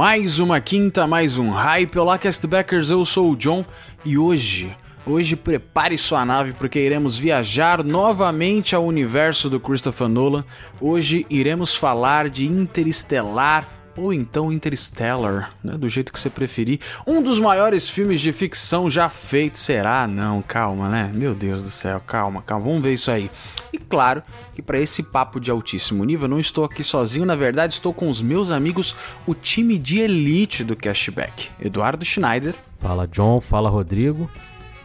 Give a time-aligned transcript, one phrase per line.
[0.00, 1.98] Mais uma quinta, mais um hype.
[1.98, 3.66] Olá, castbackers, eu sou o John
[4.02, 4.74] e hoje,
[5.06, 10.42] hoje prepare sua nave porque iremos viajar novamente ao universo do Christopher Nolan.
[10.80, 16.80] Hoje iremos falar de Interestelar ou então Interstellar, né, do jeito que você preferir.
[17.06, 20.06] Um dos maiores filmes de ficção já feitos será?
[20.06, 21.10] Não, calma, né?
[21.14, 23.30] Meu Deus do céu, calma, calma, vamos ver isso aí.
[23.72, 24.22] E claro
[24.54, 28.08] que para esse papo de altíssimo nível, não estou aqui sozinho, na verdade estou com
[28.08, 31.50] os meus amigos, o time de elite do Cashback.
[31.60, 32.54] Eduardo Schneider.
[32.78, 34.30] Fala John, fala Rodrigo.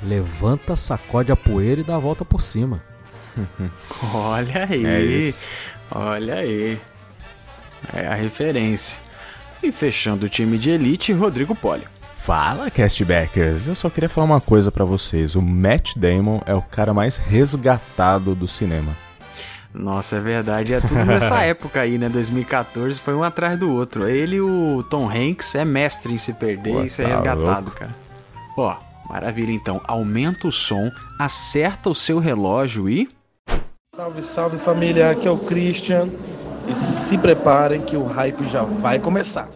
[0.04, 2.82] Levanta, sacode a poeira e dá a volta por cima.
[4.14, 5.34] olha aí, é
[5.92, 6.80] olha aí.
[7.94, 9.00] É a referência.
[9.62, 11.84] E fechando o time de elite, Rodrigo Poli.
[12.16, 13.68] Fala, castbackers!
[13.68, 15.36] Eu só queria falar uma coisa para vocês.
[15.36, 18.92] O Matt Damon é o cara mais resgatado do cinema.
[19.72, 20.74] Nossa, é verdade.
[20.74, 22.10] É tudo nessa época aí, né?
[22.10, 24.08] 2014, foi um atrás do outro.
[24.08, 27.66] Ele e o Tom Hanks é mestre em se perder Pô, e ser tá resgatado,
[27.66, 27.72] louco.
[27.78, 27.96] cara.
[28.58, 28.76] Ó,
[29.10, 29.82] maravilha então.
[29.86, 33.10] Aumenta o som, acerta o seu relógio e.
[33.94, 36.10] Salve, salve família, aqui é o Christian.
[36.68, 39.50] E se preparem que o hype já vai começar.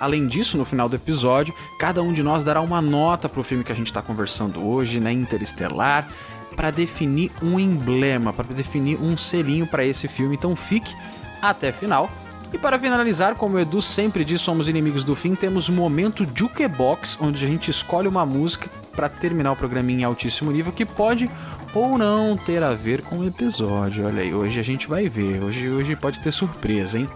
[0.00, 3.62] Além disso, no final do episódio, cada um de nós dará uma nota pro filme
[3.62, 5.12] que a gente está conversando hoje, né?
[5.12, 6.08] Interestelar
[6.56, 10.36] para definir um emblema, para definir um selinho para esse filme.
[10.36, 10.94] Então fique
[11.40, 12.10] até final.
[12.52, 16.26] E para finalizar, como o Edu sempre diz, somos inimigos do fim, temos o momento
[16.34, 20.84] Jukebox, onde a gente escolhe uma música para terminar o programa em altíssimo nível que
[20.84, 21.30] pode
[21.72, 24.04] ou não ter a ver com o episódio.
[24.04, 25.42] Olha aí, hoje a gente vai ver.
[25.42, 27.08] Hoje, hoje pode ter surpresa, hein?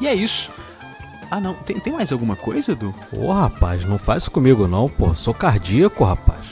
[0.00, 0.50] E é isso.
[1.30, 1.54] Ah, não.
[1.54, 2.94] Tem, tem mais alguma coisa, Edu?
[3.12, 5.14] Ô, rapaz, não faz comigo não, pô.
[5.14, 6.51] Sou cardíaco, rapaz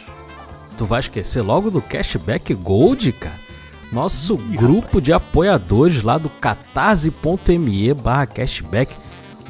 [0.80, 3.38] tu vai esquecer logo do Cashback Gold, cara.
[3.92, 5.04] Nosso Ih, grupo rapaz.
[5.04, 8.96] de apoiadores lá do catarse.me barra cashback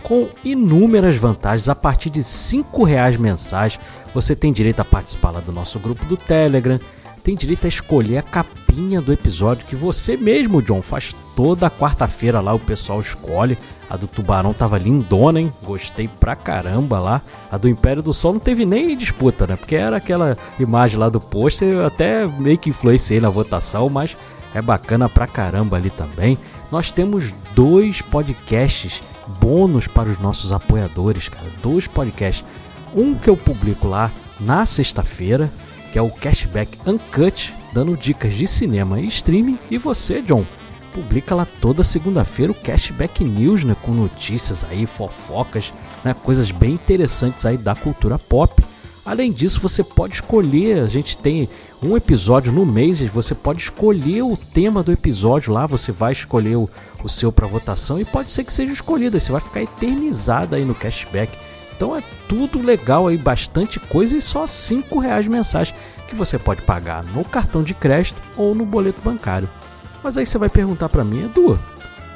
[0.02, 3.78] com inúmeras vantagens a partir de cinco reais mensais.
[4.12, 6.80] Você tem direito a participar lá do nosso grupo do Telegram,
[7.20, 12.40] tem direito a escolher a capinha do episódio que você mesmo, John, faz toda quarta-feira
[12.40, 13.56] lá, o pessoal escolhe.
[13.88, 15.52] A do Tubarão tava lindona, hein?
[15.64, 17.20] Gostei pra caramba lá.
[17.50, 19.56] A do Império do Sol não teve nem disputa, né?
[19.56, 24.16] Porque era aquela imagem lá do pôster, eu até meio que influenciei na votação, mas
[24.54, 26.38] é bacana pra caramba ali também.
[26.70, 29.02] Nós temos dois podcasts
[29.40, 31.46] bônus para os nossos apoiadores, cara.
[31.62, 32.44] Dois podcasts.
[32.94, 35.50] Um que eu publico lá na sexta-feira,
[35.92, 39.58] que é o Cashback Uncut, dando dicas de cinema e streaming.
[39.70, 40.44] E você, John,
[40.92, 45.72] publica lá toda segunda-feira o Cashback News, né, com notícias aí, fofocas,
[46.04, 48.62] né, coisas bem interessantes aí da cultura pop.
[49.04, 51.48] Além disso, você pode escolher, a gente tem
[51.82, 56.56] um episódio no mês, você pode escolher o tema do episódio lá, você vai escolher
[56.56, 56.68] o,
[57.02, 60.64] o seu para votação e pode ser que seja escolhido, você vai ficar eternizado aí
[60.64, 61.32] no cashback.
[61.80, 65.72] Então é tudo legal aí, bastante coisa e só 5 reais mensais
[66.06, 69.48] que você pode pagar no cartão de crédito ou no boleto bancário.
[70.02, 71.58] Mas aí você vai perguntar para mim, Edu,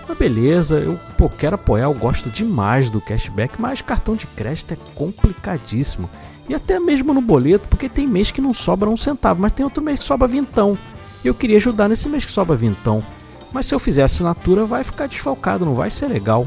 [0.06, 4.74] mas beleza, eu pô, quero apoiar, eu gosto demais do cashback, mas cartão de crédito
[4.74, 6.10] é complicadíssimo.
[6.46, 9.64] E até mesmo no boleto, porque tem mês que não sobra um centavo, mas tem
[9.64, 10.76] outro mês que sobra vintão.
[11.24, 13.02] Eu queria ajudar nesse mês que sobra vintão.
[13.50, 16.46] Mas se eu fizer assinatura, vai ficar desfalcado, não vai ser legal.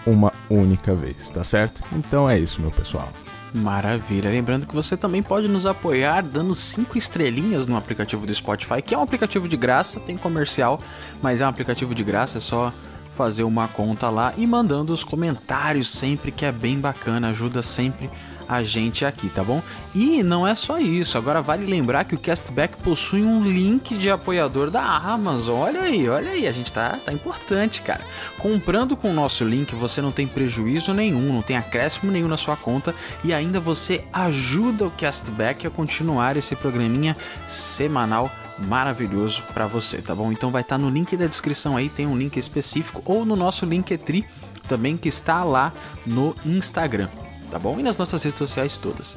[0.07, 1.83] uma única vez, tá certo?
[1.93, 3.11] Então é isso, meu pessoal.
[3.52, 4.31] Maravilha.
[4.31, 8.94] Lembrando que você também pode nos apoiar dando 5 estrelinhas no aplicativo do Spotify, que
[8.94, 10.81] é um aplicativo de graça, tem comercial,
[11.20, 12.73] mas é um aplicativo de graça, é só
[13.17, 18.08] fazer uma conta lá e mandando os comentários sempre, que é bem bacana, ajuda sempre
[18.50, 19.62] a gente aqui, tá bom?
[19.94, 24.11] E não é só isso, agora vale lembrar que o Castback possui um link de
[24.11, 25.61] apoiador da Amazon.
[25.61, 28.05] Olha aí, olha aí, a gente tá, tá importante, cara.
[28.38, 32.37] Comprando com o nosso link, você não tem prejuízo nenhum, não tem acréscimo nenhum na
[32.37, 32.93] sua conta
[33.23, 37.17] e ainda você ajuda o Castback a continuar esse programinha
[37.47, 40.32] semanal maravilhoso para você, tá bom?
[40.32, 43.37] Então vai estar tá no link da descrição aí, tem um link específico ou no
[43.37, 44.26] nosso Linktree
[44.67, 45.73] também que está lá
[46.05, 47.08] no Instagram
[47.50, 47.79] tá bom?
[47.79, 49.17] E nas nossas redes sociais todas.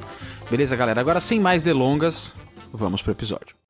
[0.50, 1.00] Beleza, galera?
[1.00, 2.34] Agora sem mais delongas,
[2.72, 3.63] vamos pro episódio.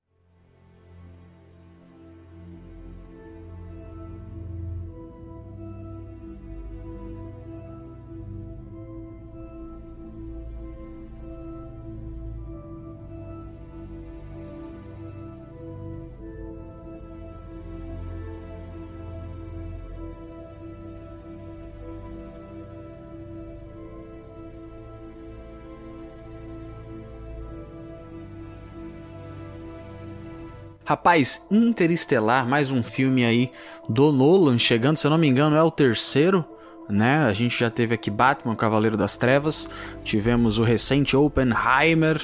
[30.86, 33.50] Rapaz, Interestelar, mais um filme aí
[33.88, 36.44] do Nolan chegando, se eu não me engano, é o terceiro,
[36.90, 37.25] né?
[37.25, 39.66] A gente já teve aqui Batman, Cavaleiro das Trevas,
[40.04, 42.20] tivemos o recente Oppenheimer,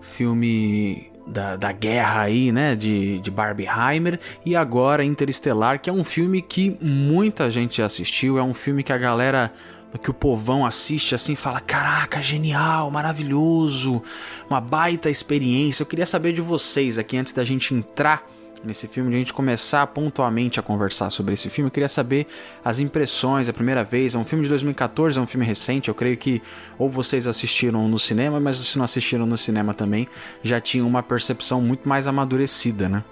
[0.00, 2.74] filme da, da guerra aí, né?
[2.74, 8.38] De, de Barbieheimer, e agora Interestelar, que é um filme que muita gente já assistiu,
[8.38, 9.52] é um filme que a galera
[9.96, 14.02] que o povão assiste assim fala: Caraca, genial, maravilhoso,
[14.50, 15.82] uma baita experiência.
[15.82, 18.26] Eu queria saber de vocês aqui antes da gente entrar
[18.64, 21.68] nesse filme, de a gente começar pontualmente a conversar sobre esse filme.
[21.68, 22.26] Eu queria saber
[22.64, 24.14] as impressões, a primeira vez.
[24.14, 25.88] É um filme de 2014, é um filme recente.
[25.88, 26.42] Eu creio que
[26.78, 30.06] ou vocês assistiram no cinema, mas se não assistiram no cinema também,
[30.42, 33.04] já tinham uma percepção muito mais amadurecida, né?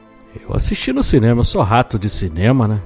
[0.43, 2.83] Eu assisti no cinema, sou rato de cinema, né?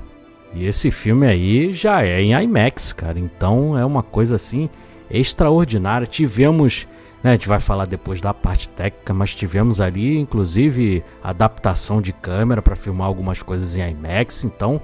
[0.54, 3.18] E esse filme aí já é em IMAX, cara.
[3.18, 4.68] Então é uma coisa assim
[5.10, 6.06] extraordinária.
[6.06, 6.86] Tivemos,
[7.22, 12.12] né, a gente vai falar depois da parte técnica, mas tivemos ali inclusive adaptação de
[12.12, 14.44] câmera para filmar algumas coisas em IMAX.
[14.44, 14.80] Então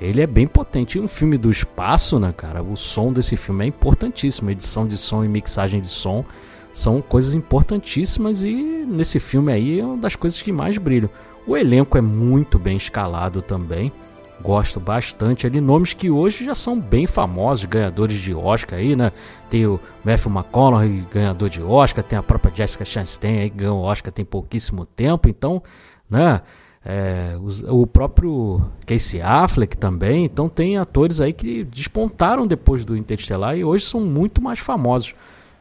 [0.00, 0.98] ele é bem potente.
[0.98, 2.62] E um filme do espaço, né, cara?
[2.62, 4.50] O som desse filme é importantíssimo.
[4.50, 6.24] Edição de som e mixagem de som
[6.72, 11.10] são coisas importantíssimas e nesse filme aí é uma das coisas que mais brilham.
[11.44, 13.92] O elenco é muito bem escalado também.
[14.40, 19.12] Gosto bastante ali, nomes que hoje já são bem famosos, ganhadores de Oscar aí, né?
[19.50, 23.80] Tem o Matthew McConaughey, ganhador de Oscar, tem a própria Jessica Chastain aí, que ganhou
[23.80, 25.62] Oscar tem pouquíssimo tempo, então,
[26.08, 26.40] né?
[26.84, 27.36] É,
[27.68, 33.64] o, próprio Casey Affleck também, então tem atores aí que despontaram depois do Interstellar e
[33.64, 35.14] hoje são muito mais famosos.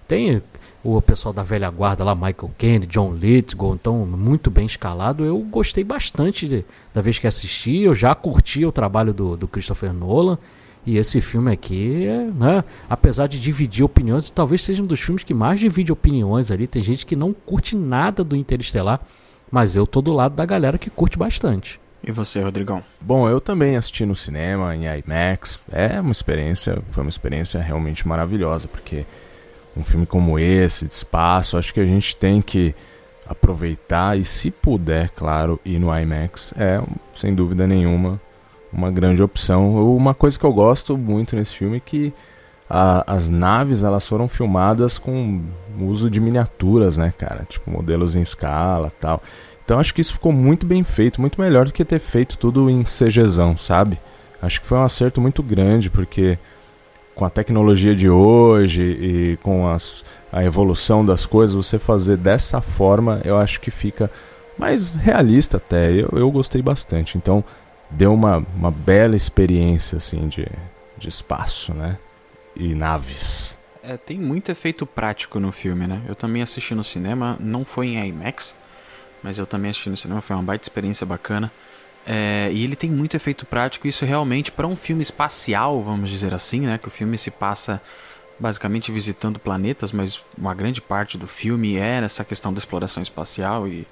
[0.07, 0.41] Tem
[0.95, 5.25] o pessoal da velha guarda lá, Michael Caine, John Lithgow, então muito bem escalado.
[5.25, 6.63] Eu gostei bastante de,
[6.93, 10.37] da vez que assisti, eu já curti o trabalho do, do Christopher Nolan.
[10.85, 15.33] E esse filme aqui, né, apesar de dividir opiniões, talvez seja um dos filmes que
[15.33, 16.65] mais divide opiniões ali.
[16.65, 19.01] Tem gente que não curte nada do Interestelar,
[19.51, 21.81] mas eu tô do lado da galera que curte bastante.
[22.01, 22.81] E você, Rodrigão?
[23.01, 25.59] Bom, eu também assisti no cinema, em IMAX.
[25.69, 29.05] É uma experiência, foi uma experiência realmente maravilhosa, porque
[29.77, 32.73] um filme como esse, de espaço, acho que a gente tem que
[33.27, 36.53] aproveitar e, se puder, claro, ir no IMAX.
[36.57, 36.81] É,
[37.13, 38.19] sem dúvida nenhuma,
[38.71, 39.95] uma grande opção.
[39.95, 42.13] Uma coisa que eu gosto muito nesse filme é que
[42.69, 45.41] a, as naves elas foram filmadas com
[45.79, 47.45] uso de miniaturas, né, cara?
[47.47, 49.21] Tipo, modelos em escala tal.
[49.63, 52.69] Então acho que isso ficou muito bem feito, muito melhor do que ter feito tudo
[52.69, 53.99] em CGzão, sabe?
[54.41, 56.37] Acho que foi um acerto muito grande, porque
[57.17, 62.61] com a tecnologia de hoje e com as, a evolução das coisas, você fazer dessa
[62.61, 64.09] forma, eu acho que fica
[64.55, 65.91] mais realista até.
[65.91, 67.17] Eu, eu gostei bastante.
[67.17, 67.43] Então,
[67.89, 70.47] deu uma, uma bela experiência assim de,
[70.95, 71.97] de espaço, né?
[72.55, 73.57] E naves.
[73.81, 76.03] É, tem muito efeito prático no filme, né?
[76.07, 78.55] Eu também assisti no cinema, não foi em IMAX,
[79.23, 81.51] mas eu também assisti no cinema, foi uma baita experiência bacana.
[82.09, 86.33] É, e ele tem muito efeito prático, isso realmente para um filme espacial, vamos dizer
[86.33, 86.77] assim, né?
[86.77, 87.81] Que o filme se passa
[88.39, 93.67] basicamente visitando planetas, mas uma grande parte do filme é essa questão da exploração espacial
[93.67, 93.85] e,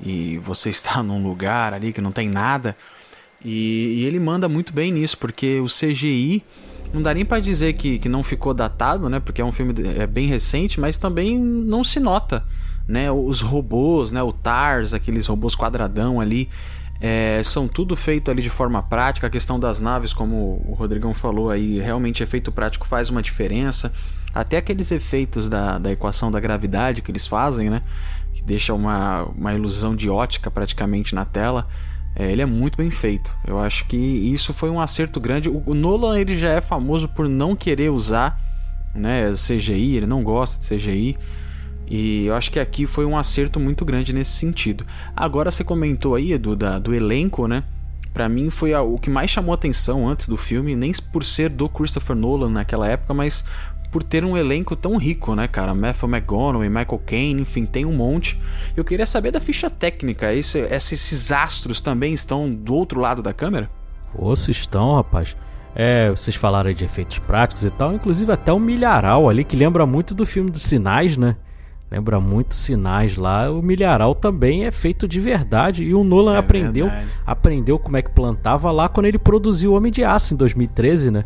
[0.00, 2.76] e você está num lugar ali que não tem nada.
[3.44, 6.42] E, e ele manda muito bem nisso, porque o CGI
[6.92, 9.20] não dá nem para dizer que, que não ficou datado, né?
[9.20, 12.44] Porque é um filme é bem recente, mas também não se nota,
[12.88, 13.10] né?
[13.10, 14.20] Os robôs, né?
[14.20, 16.48] O TARS, aqueles robôs quadradão ali,
[17.04, 19.26] é, são tudo feito ali de forma prática.
[19.26, 23.92] A questão das naves, como o Rodrigão falou aí, realmente efeito prático faz uma diferença.
[24.32, 27.82] Até aqueles efeitos da, da equação da gravidade que eles fazem, né?
[28.32, 31.66] Que deixa uma, uma ilusão de ótica praticamente na tela.
[32.14, 33.36] É, ele é muito bem feito.
[33.44, 35.48] Eu acho que isso foi um acerto grande.
[35.48, 38.40] O, o Nolan ele já é famoso por não querer usar
[38.94, 41.18] né, CGI, ele não gosta de CGI.
[41.94, 44.82] E eu acho que aqui foi um acerto muito grande nesse sentido.
[45.14, 47.62] Agora você comentou aí, Edu, da, do elenco, né?
[48.14, 51.50] Pra mim foi a, o que mais chamou atenção antes do filme, nem por ser
[51.50, 53.44] do Christopher Nolan naquela época, mas
[53.90, 55.74] por ter um elenco tão rico, né, cara?
[55.74, 58.40] Matthew McConaughey, Michael Caine, enfim, tem um monte.
[58.74, 60.32] Eu queria saber da ficha técnica.
[60.32, 63.68] Esse, esses astros também estão do outro lado da câmera?
[64.14, 65.36] Pô, se estão, rapaz.
[65.74, 69.84] É, vocês falaram de efeitos práticos e tal, inclusive até o milharal ali, que lembra
[69.84, 71.36] muito do filme dos Sinais, né?
[71.92, 73.50] Lembra muito sinais lá.
[73.50, 75.84] O milharal também é feito de verdade.
[75.84, 76.90] E o Nolan é aprendeu,
[77.26, 81.10] aprendeu como é que plantava lá quando ele produziu o Homem de Aço em 2013,
[81.10, 81.24] né?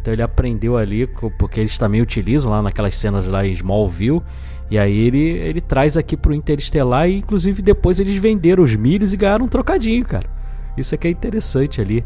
[0.00, 1.06] Então ele aprendeu ali,
[1.38, 4.22] porque eles também utilizam lá naquelas cenas lá em Smallville.
[4.70, 9.12] E aí ele, ele traz aqui pro Interestelar e inclusive depois eles venderam os milhos
[9.12, 10.30] e ganharam um trocadinho, cara.
[10.78, 12.02] Isso aqui é interessante ali.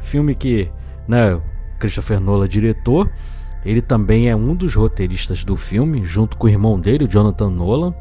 [0.00, 0.68] Filme que,
[1.06, 1.40] né,
[1.78, 3.08] Christopher Nolan diretor,
[3.64, 7.50] ele também é um dos roteiristas do filme, junto com o irmão dele, o Jonathan
[7.50, 7.94] Nolan.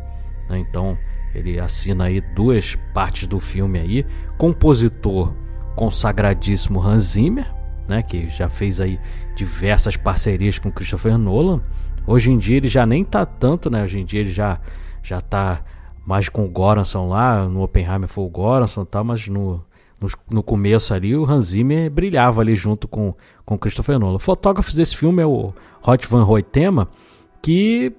[0.49, 0.59] Né?
[0.59, 0.97] Então
[1.33, 4.05] ele assina aí duas partes do filme aí.
[4.37, 5.33] Compositor
[5.75, 7.51] consagradíssimo Hans Zimmer,
[7.87, 8.01] né?
[8.01, 8.99] que já fez aí
[9.35, 11.61] diversas parcerias com Christopher Nolan.
[12.05, 13.83] Hoje em dia ele já nem tá tanto, né?
[13.83, 14.59] Hoje em dia ele já
[15.03, 15.63] já tá
[16.05, 19.63] mais com o Goranson lá, no Oppenheimer foi o Goranson, tá, mas no
[20.31, 23.13] no, começo ali, o Hans Zimmer brilhava ali junto com,
[23.45, 24.19] com Christopher Nolan.
[24.19, 25.53] Fotógrafos desse filme é o
[25.85, 26.87] Hot Van Hoytema,
[27.41, 27.93] que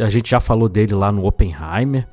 [0.00, 2.06] a gente já falou dele lá no Oppenheimer.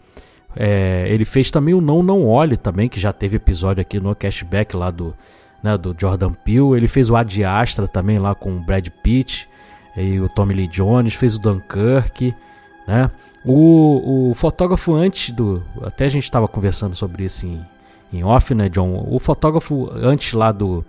[0.56, 4.16] É, ele fez também o Não Não Olhe também, que já teve episódio aqui no
[4.16, 5.16] Cashback lá do,
[5.64, 6.76] né, do Jordan Peele.
[6.76, 9.50] Ele fez o Ad Astra também lá com o Brad Pitt
[9.98, 11.16] e o Tommy Lee Jones.
[11.16, 12.36] Fez o Dunkirk,
[12.88, 13.10] né?
[13.44, 15.62] O, o fotógrafo antes do...
[15.82, 17.66] Até a gente estava conversando sobre isso em,
[18.14, 19.08] em off, né, John?
[19.10, 20.86] O fotógrafo antes lá do,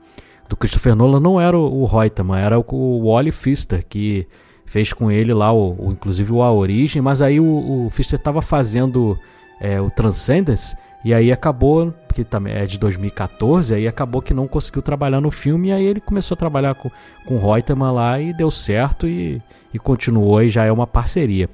[0.48, 4.26] do Christopher Nolan não era o, Reutemann, era o, o Wally Pfister, que
[4.66, 7.44] fez com ele lá, o, o inclusive o A Origem, mas aí o,
[7.86, 9.18] o Pfister estava fazendo
[9.60, 14.48] é, o Transcendence, e aí acabou, que também é de 2014, aí acabou que não
[14.48, 16.90] conseguiu trabalhar no filme, e aí ele começou a trabalhar com,
[17.26, 19.40] com o Reutemann lá e deu certo e,
[19.72, 21.48] e continuou, e já é uma parceria.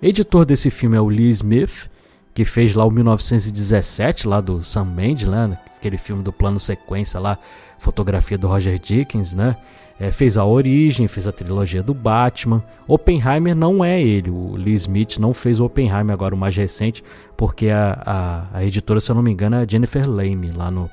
[0.00, 1.88] Editor desse filme é o Lee Smith,
[2.34, 5.56] que fez lá o 1917, lá do Sam Mendes, né?
[5.76, 7.38] aquele filme do plano sequência lá,
[7.78, 9.56] fotografia do Roger Dickens, né?
[10.00, 12.64] É, fez a Origem, fez a trilogia do Batman.
[12.88, 17.04] Oppenheimer não é ele, o Lee Smith não fez o Oppenheimer agora, o mais recente,
[17.36, 20.68] porque a, a, a editora, se eu não me engano, é a Jennifer Lame lá
[20.68, 20.90] no,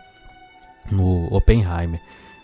[0.92, 2.00] no Oppenheimer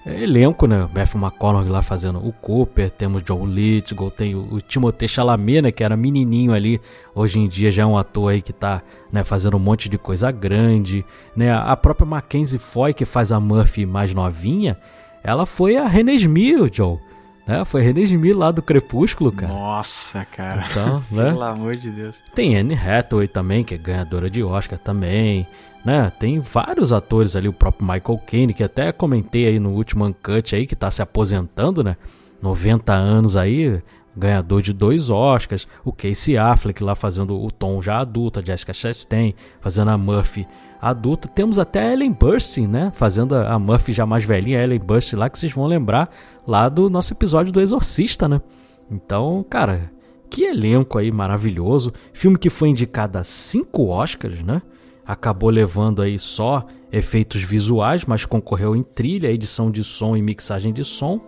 [0.07, 0.87] elenco, né?
[0.93, 5.71] Matthew McConaughey lá fazendo o Cooper, temos John Lithgow, tem o, o Timothée Chalamet, né,
[5.71, 6.79] que era menininho ali,
[7.13, 9.97] hoje em dia já é um ator aí que tá, né, fazendo um monte de
[9.97, 11.51] coisa grande, né?
[11.51, 14.77] A própria Mackenzie Foy, que faz a Murphy mais novinha,
[15.23, 16.99] ela foi a René Smith, Joe.
[17.47, 17.63] Né?
[17.63, 19.53] Foi Smith lá do Crepúsculo, cara.
[19.53, 20.65] Nossa, cara.
[20.69, 21.31] Então, né?
[21.31, 22.21] Pelo amor de Deus.
[22.35, 25.47] Tem Anne Hathaway também, que é ganhadora de Oscar também
[25.85, 26.11] né?
[26.19, 30.55] Tem vários atores ali, o próprio Michael Caine, que até comentei aí no último Uncut
[30.55, 31.95] aí, que tá se aposentando, né?
[32.41, 33.81] 90 anos aí,
[34.15, 38.73] ganhador de dois Oscars, o Casey Affleck lá fazendo o Tom já adulto, a Jessica
[38.73, 40.47] Chastain fazendo a Murphy
[40.81, 41.27] adulta.
[41.27, 45.17] Temos até a Ellen Burstyn, né, fazendo a Murphy já mais velhinha, a Ellen Burstyn
[45.17, 46.09] lá que vocês vão lembrar
[46.45, 48.41] lá do nosso episódio do Exorcista, né?
[48.89, 49.91] Então, cara,
[50.29, 51.93] que elenco aí maravilhoso.
[52.13, 54.61] Filme que foi indicado a cinco Oscars, né?
[55.07, 60.73] Acabou levando aí só efeitos visuais, mas concorreu em trilha, edição de som e mixagem
[60.73, 61.21] de som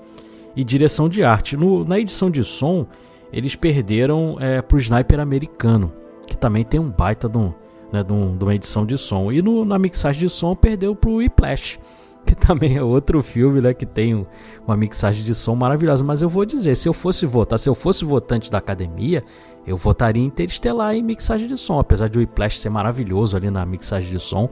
[0.56, 1.56] e direção de arte.
[1.56, 2.86] No, na edição de som,
[3.32, 5.94] eles perderam é, pro Sniper americano,
[6.28, 7.54] que também tem um baita de, um,
[7.92, 9.32] né, de, um, de uma edição de som.
[9.32, 11.80] E no, na mixagem de som perdeu pro Whiplash,
[12.26, 14.28] que também é outro filme né, que tem
[14.68, 16.04] uma mixagem de som maravilhosa.
[16.04, 19.24] Mas eu vou dizer, se eu fosse votar, se eu fosse votante da academia,
[19.70, 21.78] eu votaria Interestelar em mixagem de som.
[21.78, 24.50] Apesar de o Whiplash ser maravilhoso ali na mixagem de som,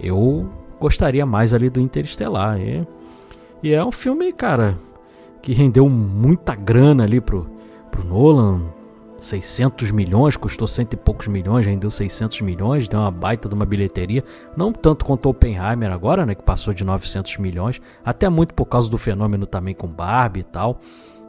[0.00, 0.48] eu
[0.80, 2.58] gostaria mais ali do Interestelar.
[2.58, 2.86] E,
[3.62, 4.78] e é um filme, cara,
[5.42, 7.46] que rendeu muita grana ali pro,
[7.90, 8.62] pro Nolan.
[9.20, 13.64] 600 milhões, custou cento e poucos milhões, rendeu 600 milhões, deu uma baita de uma
[13.64, 14.22] bilheteria.
[14.54, 18.90] Não tanto quanto Oppenheimer agora, né, que passou de 900 milhões, até muito por causa
[18.90, 20.78] do fenômeno também com Barbie e tal.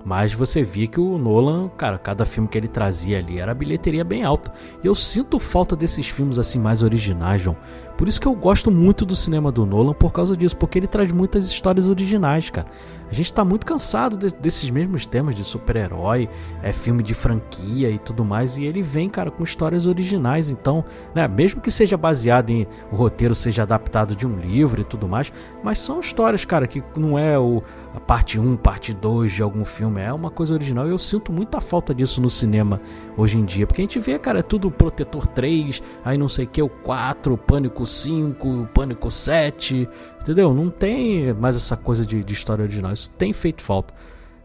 [0.05, 4.03] Mas você via que o Nolan, cara, cada filme que ele trazia ali era bilheteria
[4.03, 4.53] bem alta.
[4.83, 7.57] E eu sinto falta desses filmes assim mais originais, João.
[7.97, 10.87] Por isso que eu gosto muito do cinema do Nolan por causa disso, porque ele
[10.87, 12.67] traz muitas histórias originais, cara.
[13.09, 16.27] A gente tá muito cansado de, desses mesmos temas de super-herói,
[16.61, 20.49] é filme de franquia e tudo mais, e ele vem, cara, com histórias originais.
[20.49, 20.83] Então,
[21.13, 25.07] né, mesmo que seja baseado em o roteiro seja adaptado de um livro e tudo
[25.07, 25.31] mais,
[25.63, 27.61] mas são histórias, cara, que não é o
[27.95, 30.85] a parte 1, parte 2 de algum filme, é uma coisa original.
[30.85, 32.81] E eu sinto muita falta disso no cinema
[33.15, 36.43] hoje em dia, porque a gente vê, cara, é tudo Protetor 3, aí não sei
[36.43, 39.87] o que, o 4, Pânico 5, Pânico 7,
[40.21, 40.53] entendeu?
[40.53, 42.93] Não tem mais essa coisa de, de história original.
[42.93, 43.93] Isso tem feito falta.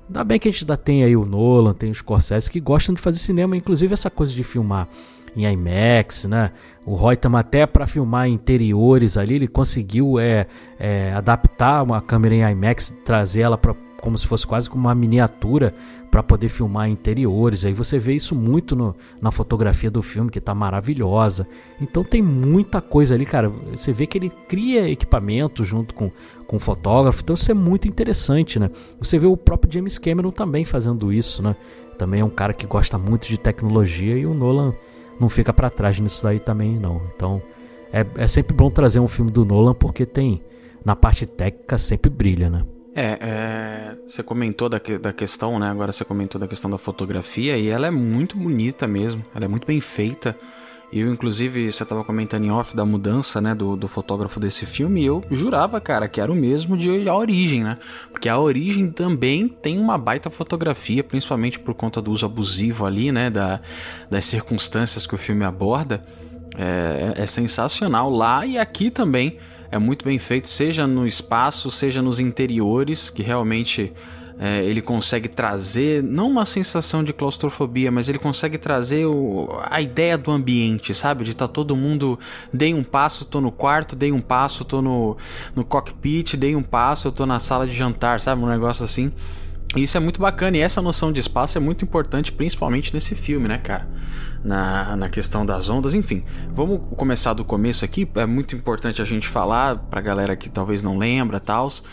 [0.08, 2.94] Ainda bem que a gente ainda tem aí o Nolan, tem os Scorsese que gostam
[2.94, 4.88] de fazer cinema, inclusive essa coisa de filmar
[5.36, 6.50] em IMAX, né?
[6.84, 10.46] O Reutemann até para filmar interiores ali, ele conseguiu é,
[10.78, 14.94] é, adaptar uma câmera em IMAX, trazer ela para como se fosse quase como uma
[14.94, 15.74] miniatura
[16.10, 17.64] para poder filmar interiores.
[17.64, 21.46] Aí você vê isso muito no, na fotografia do filme, que está maravilhosa.
[21.80, 23.48] Então tem muita coisa ali, cara.
[23.48, 26.10] Você vê que ele cria equipamento junto com,
[26.46, 27.22] com o fotógrafo.
[27.22, 28.70] Então isso é muito interessante, né?
[28.98, 31.54] Você vê o próprio James Cameron também fazendo isso, né?
[31.96, 34.74] Também é um cara que gosta muito de tecnologia e o Nolan
[35.20, 37.02] não fica para trás nisso daí também, não.
[37.14, 37.40] Então
[37.92, 40.42] é, é sempre bom trazer um filme do Nolan porque tem
[40.84, 42.64] na parte técnica sempre brilha, né?
[42.94, 45.70] É, é, você comentou da, da questão, né?
[45.70, 49.48] Agora você comentou da questão da fotografia e ela é muito bonita mesmo, ela é
[49.48, 50.36] muito bem feita.
[50.92, 55.02] Eu, inclusive, você estava comentando em off da mudança, né, do, do fotógrafo desse filme,
[55.02, 57.78] e eu jurava, cara, que era o mesmo de A Origem, né?
[58.10, 63.12] Porque A Origem também tem uma baita fotografia, principalmente por conta do uso abusivo ali,
[63.12, 63.60] né, da,
[64.10, 66.04] das circunstâncias que o filme aborda.
[66.58, 69.38] É, é sensacional lá e aqui também
[69.70, 73.92] é muito bem feito, seja no espaço, seja nos interiores, que realmente
[74.42, 79.82] é, ele consegue trazer, não uma sensação de claustrofobia, mas ele consegue trazer o, a
[79.82, 81.24] ideia do ambiente, sabe?
[81.24, 82.18] De estar tá todo mundo,
[82.50, 85.14] dei um passo, tô no quarto, dei um passo, tô no,
[85.54, 88.42] no cockpit, dei um passo, eu tô na sala de jantar, sabe?
[88.42, 89.12] Um negócio assim.
[89.76, 93.46] Isso é muito bacana, e essa noção de espaço é muito importante, principalmente nesse filme,
[93.46, 93.88] né, cara?
[94.42, 96.24] Na, na questão das ondas, enfim.
[96.52, 100.82] Vamos começar do começo aqui, é muito importante a gente falar, pra galera que talvez
[100.82, 101.84] não lembra tals,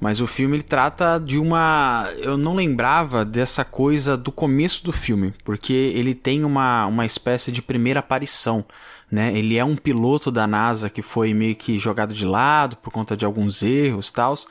[0.00, 2.08] mas o filme ele trata de uma.
[2.18, 7.50] Eu não lembrava dessa coisa do começo do filme, porque ele tem uma, uma espécie
[7.50, 8.64] de primeira aparição.
[9.10, 9.36] Né?
[9.38, 13.16] Ele é um piloto da NASA que foi meio que jogado de lado por conta
[13.16, 14.46] de alguns erros, tals,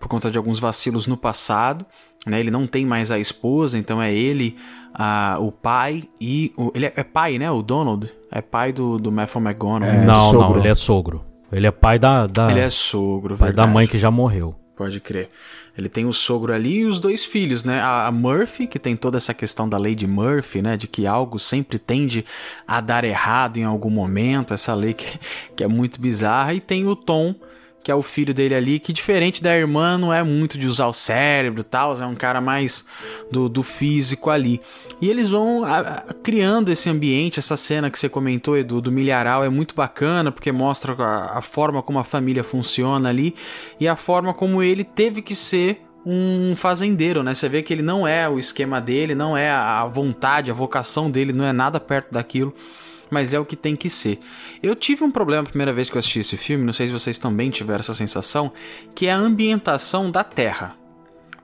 [0.00, 1.86] por conta de alguns vacilos no passado.
[2.26, 2.40] Né?
[2.40, 4.56] Ele não tem mais a esposa, então é ele,
[4.94, 6.52] a, o pai e.
[6.56, 7.50] O, ele é, é, pai, né?
[7.50, 8.10] O Donald?
[8.32, 9.94] É pai do, do Matthew McGonagall.
[9.94, 10.48] É, não, sogro.
[10.48, 11.24] não, ele é sogro.
[11.52, 12.26] Ele é pai da.
[12.26, 13.68] da ele é sogro, pai verdade.
[13.68, 14.54] da mãe que já morreu.
[14.74, 15.28] Pode crer.
[15.76, 17.80] Ele tem o sogro ali e os dois filhos, né?
[17.82, 20.76] A Murphy, que tem toda essa questão da lei de Murphy, né?
[20.76, 22.24] De que algo sempre tende
[22.66, 25.18] a dar errado em algum momento, essa lei que,
[25.56, 26.54] que é muito bizarra.
[26.54, 27.34] E tem o Tom,
[27.82, 30.86] que é o filho dele ali, que diferente da irmã, não é muito de usar
[30.86, 32.84] o cérebro e tal, é um cara mais
[33.30, 34.60] do, do físico ali.
[35.00, 38.92] E eles vão a, a, criando esse ambiente, essa cena que você comentou, Edu, do
[38.92, 43.34] milharal, é muito bacana, porque mostra a, a forma como a família funciona ali
[43.78, 47.34] e a forma como ele teve que ser um fazendeiro, né?
[47.34, 51.10] Você vê que ele não é o esquema dele, não é a vontade, a vocação
[51.10, 52.54] dele, não é nada perto daquilo
[53.10, 54.20] mas é o que tem que ser.
[54.62, 56.92] Eu tive um problema a primeira vez que eu assisti esse filme, não sei se
[56.92, 58.52] vocês também tiveram essa sensação,
[58.94, 60.76] que é a ambientação da Terra.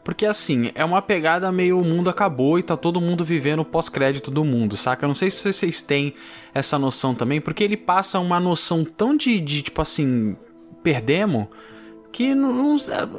[0.05, 3.65] Porque assim, é uma pegada meio o mundo acabou e tá todo mundo vivendo o
[3.65, 5.05] pós-crédito do mundo, saca?
[5.05, 6.15] Eu não sei se vocês têm
[6.55, 10.37] essa noção também, porque ele passa uma noção tão de, de tipo assim,
[10.83, 11.47] perdemos,
[12.13, 12.77] que não, não,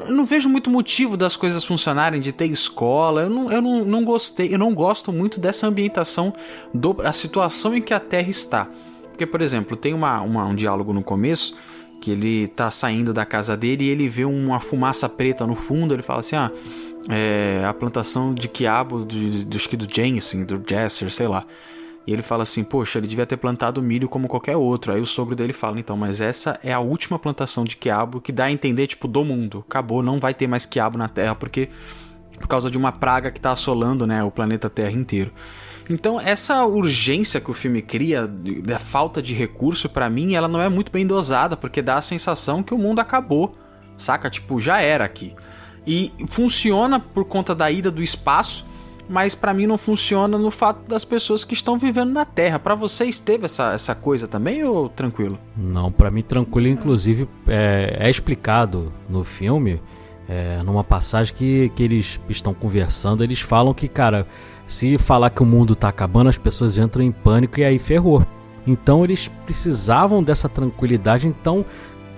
[0.08, 3.24] eu não vejo muito motivo das coisas funcionarem, de ter escola.
[3.24, 6.34] Eu não, eu não, não gostei, eu não gosto muito dessa ambientação,
[6.74, 8.70] do, a situação em que a Terra está.
[9.18, 11.58] Porque, por exemplo, tem uma, uma um diálogo no começo
[12.00, 15.92] que ele tá saindo da casa dele e ele vê uma fumaça preta no fundo,
[15.92, 16.52] ele fala assim, ah,
[17.10, 21.44] é a plantação de quiabo do, do, acho que do Jensen, do Jesser, sei lá.
[22.06, 24.94] E ele fala assim, poxa, ele devia ter plantado milho como qualquer outro.
[24.94, 28.32] Aí o sogro dele fala, então, mas essa é a última plantação de quiabo que
[28.32, 29.66] dá a entender, tipo, do mundo.
[29.68, 31.70] Acabou, não vai ter mais quiabo na Terra, porque
[32.40, 35.32] por causa de uma praga que está assolando né, o planeta Terra inteiro.
[35.90, 40.62] Então, essa urgência que o filme cria, da falta de recurso, para mim, ela não
[40.62, 43.54] é muito bem dosada, porque dá a sensação que o mundo acabou,
[43.98, 44.30] saca?
[44.30, 45.34] Tipo, já era aqui.
[45.86, 48.66] E funciona por conta da ida do espaço,
[49.10, 52.60] mas para mim não funciona no fato das pessoas que estão vivendo na Terra.
[52.60, 55.40] Para vocês teve essa, essa coisa também ou tranquilo?
[55.56, 56.68] Não, para mim tranquilo.
[56.68, 59.82] Inclusive é, é explicado no filme,
[60.28, 64.28] é, numa passagem que, que eles estão conversando, eles falam que, cara,
[64.68, 68.26] se falar que o mundo tá acabando, as pessoas entram em pânico e aí ferrou.
[68.66, 71.66] Então eles precisavam dessa tranquilidade, então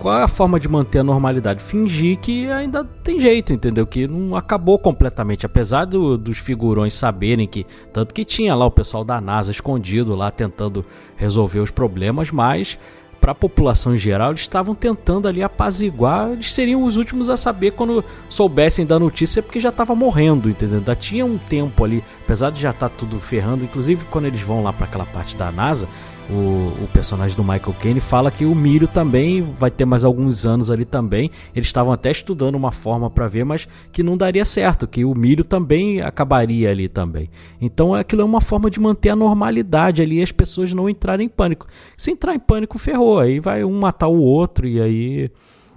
[0.00, 1.62] qual é a forma de manter a normalidade?
[1.62, 3.86] Fingir que ainda tem jeito, entendeu?
[3.86, 5.44] Que não acabou completamente.
[5.44, 7.66] Apesar do, dos figurões saberem que.
[7.92, 10.82] Tanto que tinha lá o pessoal da NASA escondido lá tentando
[11.16, 12.78] resolver os problemas, mas
[13.20, 16.30] para a população em geral, eles estavam tentando ali apaziguar.
[16.30, 20.78] Eles seriam os últimos a saber quando soubessem da notícia, porque já estava morrendo, entendeu?
[20.78, 23.64] Ainda tinha um tempo ali, apesar de já estar tá tudo ferrando.
[23.64, 25.86] Inclusive, quando eles vão lá para aquela parte da NASA,
[26.32, 30.46] o, o, personagem do Michael Caine fala que o milho também vai ter mais alguns
[30.46, 31.30] anos ali também.
[31.54, 35.14] Eles estavam até estudando uma forma para ver, mas que não daria certo, que o
[35.14, 37.28] milho também acabaria ali também.
[37.60, 41.26] Então aquilo é uma forma de manter a normalidade ali e as pessoas não entrarem
[41.26, 41.66] em pânico.
[41.96, 43.18] Se entrar em pânico, ferrou.
[43.18, 45.30] Aí vai um matar o outro e aí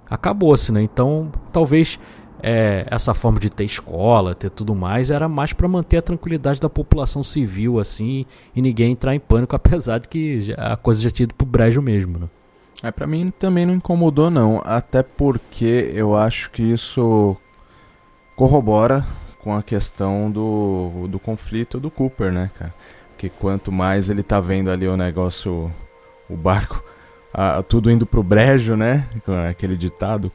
[0.08, 0.82] acabou-se, né?
[0.82, 1.98] Então talvez
[2.46, 6.60] é, essa forma de ter escola, ter tudo mais, era mais para manter a tranquilidade
[6.60, 11.10] da população civil, assim, e ninguém entrar em pânico, apesar de que a coisa já
[11.10, 12.28] tinha ido pro brejo mesmo, né?
[12.82, 17.34] É, para mim também não incomodou não, até porque eu acho que isso
[18.36, 19.06] corrobora
[19.38, 22.74] com a questão do, do conflito do Cooper, né, cara?
[23.16, 25.72] Que quanto mais ele tá vendo ali o negócio,
[26.28, 26.84] o barco,
[27.32, 29.08] a, tudo indo pro brejo, né?
[29.48, 30.30] Aquele ditado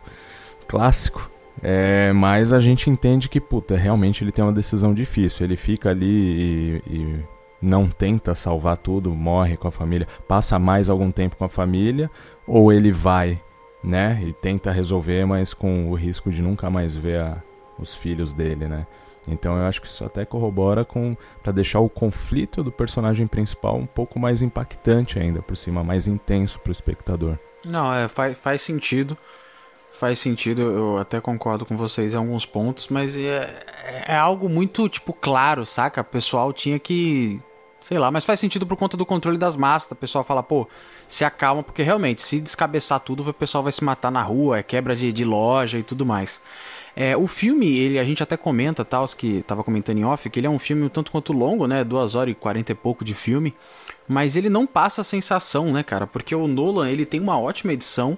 [0.68, 1.30] clássico.
[1.62, 5.46] É, mas a gente entende que, puta, realmente ele tem uma decisão difícil.
[5.46, 7.20] Ele fica ali e, e,
[7.62, 12.10] não tenta salvar tudo, morre com a família, passa mais algum tempo com a família,
[12.48, 13.42] ou ele vai,
[13.84, 17.44] né, e tenta resolver, mas com o risco de nunca mais ver a,
[17.78, 18.88] os filhos dele, né.
[19.28, 23.76] Então eu acho que isso até corrobora com para deixar o conflito do personagem principal
[23.76, 27.38] um pouco mais impactante ainda por cima, mais intenso para o espectador.
[27.66, 29.18] Não, é, faz, faz sentido
[30.00, 33.66] faz sentido, eu até concordo com vocês em alguns pontos, mas é,
[34.08, 36.00] é algo muito, tipo, claro, saca?
[36.00, 37.42] O pessoal tinha que.
[37.82, 39.92] Sei lá, mas faz sentido por conta do controle das massas.
[39.92, 40.68] O pessoal fala, pô,
[41.08, 44.64] se acalma, porque realmente, se descabeçar tudo, o pessoal vai se matar na rua, é
[44.64, 46.42] quebra de, de loja e tudo mais.
[46.96, 50.30] É, o filme, ele, a gente até comenta, tal, os que tava comentando em off,
[50.30, 51.84] que ele é um filme um tanto quanto longo, né?
[51.84, 53.54] Duas horas e quarenta e pouco de filme.
[54.08, 56.08] Mas ele não passa a sensação, né, cara?
[56.08, 58.18] Porque o Nolan, ele tem uma ótima edição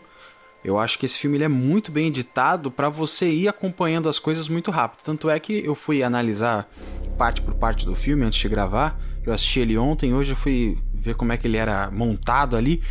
[0.63, 4.19] eu acho que esse filme ele é muito bem editado para você ir acompanhando as
[4.19, 5.01] coisas muito rápido.
[5.03, 6.69] Tanto é que eu fui analisar
[7.17, 8.99] parte por parte do filme antes de gravar.
[9.25, 12.81] Eu assisti ele ontem, hoje eu fui ver como é que ele era montado ali.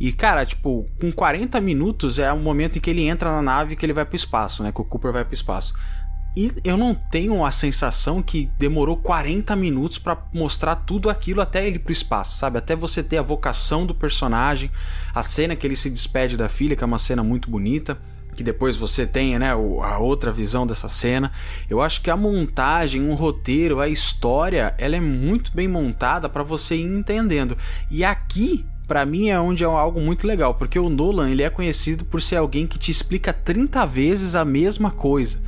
[0.00, 3.74] E, cara, tipo, com 40 minutos é o momento em que ele entra na nave
[3.74, 4.72] e que ele vai pro espaço, né?
[4.72, 5.74] Que o Cooper vai pro espaço.
[6.34, 11.66] E eu não tenho a sensação que demorou 40 minutos para mostrar tudo aquilo até
[11.66, 12.56] ele pro espaço, sabe?
[12.56, 14.70] Até você ter a vocação do personagem,
[15.14, 17.98] a cena que ele se despede da filha, que é uma cena muito bonita,
[18.34, 21.30] que depois você tenha, né, a outra visão dessa cena.
[21.68, 26.42] Eu acho que a montagem, o roteiro, a história, ela é muito bem montada para
[26.42, 27.58] você ir entendendo.
[27.90, 31.50] E aqui para mim é onde é algo muito legal, porque o Nolan ele é
[31.50, 35.40] conhecido por ser alguém que te explica 30 vezes a mesma coisa.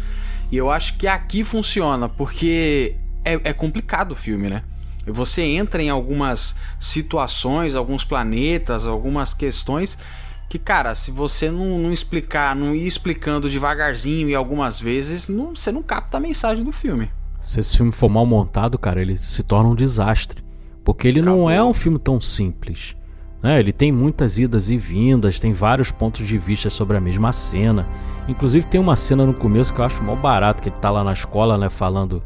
[0.55, 4.63] E eu acho que aqui funciona, porque é, é complicado o filme, né?
[5.05, 9.99] Você entra em algumas situações, alguns planetas, algumas questões
[10.49, 15.57] que, cara, se você não, não, explicar, não ir explicando devagarzinho e algumas vezes, não,
[15.57, 17.11] você não capta a mensagem do filme.
[17.41, 20.41] Se esse filme for mal montado, cara, ele se torna um desastre.
[20.85, 21.41] Porque ele Acabou.
[21.41, 22.95] não é um filme tão simples.
[23.45, 23.61] Né?
[23.61, 27.87] Ele tem muitas idas e vindas, tem vários pontos de vista sobre a mesma cena.
[28.27, 31.05] Inclusive tem uma cena no começo que eu acho mal barato, que ele tá lá
[31.05, 32.23] na escola, né, falando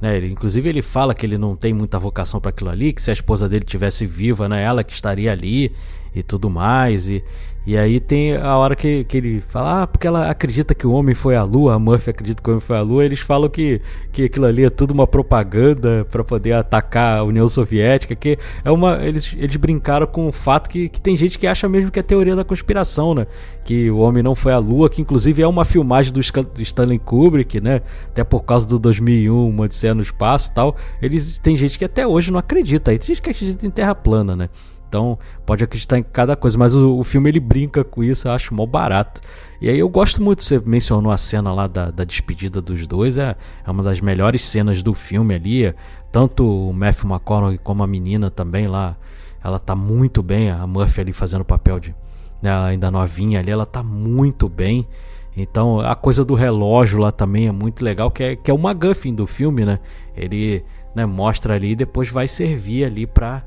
[0.00, 3.02] né, ele, inclusive ele fala que ele não tem muita vocação para aquilo ali, que
[3.02, 5.72] se a esposa dele tivesse viva, né, ela que estaria ali
[6.14, 7.10] e tudo mais.
[7.10, 7.22] E,
[7.64, 10.92] e aí tem a hora que, que ele fala, ah, porque ela acredita que o
[10.92, 13.48] homem foi à lua, a Murphy acredita que o homem foi à lua, eles falam
[13.48, 18.36] que, que aquilo ali é tudo uma propaganda para poder atacar a União Soviética, que
[18.64, 18.96] é uma.
[19.04, 22.02] Eles, eles brincaram com o fato que, que tem gente que acha mesmo que é
[22.02, 23.26] teoria da conspiração, né?
[23.64, 27.60] Que o homem não foi à lua, que inclusive é uma filmagem do, Stanley Kubrick,
[27.60, 27.80] né?
[28.08, 30.76] Até por causa do 2001, uma Odisseia no Espaço e tal.
[31.00, 32.98] Eles, tem gente que até hoje não acredita aí.
[32.98, 34.48] Tem gente que acredita em terra plana, né?
[34.92, 38.32] Então pode acreditar em cada coisa, mas o, o, filme ele brinca com isso, eu
[38.32, 39.22] acho mó barato.
[39.58, 43.16] E aí eu gosto muito, você mencionou a cena lá da, da despedida dos dois,
[43.16, 43.34] é,
[43.66, 45.74] é uma das melhores cenas do filme ali.
[46.10, 48.94] Tanto o Matthew McConaughey como a menina também lá,
[49.42, 51.94] ela tá muito bem, a Murphy ali fazendo o papel de
[52.42, 54.86] né, ainda novinha ali, ela tá muito bem.
[55.34, 58.58] Então a coisa do relógio lá também é muito legal, que é, que é o
[58.58, 59.78] McGuffin do filme, né?
[60.14, 60.62] Ele
[60.94, 63.42] né, mostra ali e depois vai servir ali pra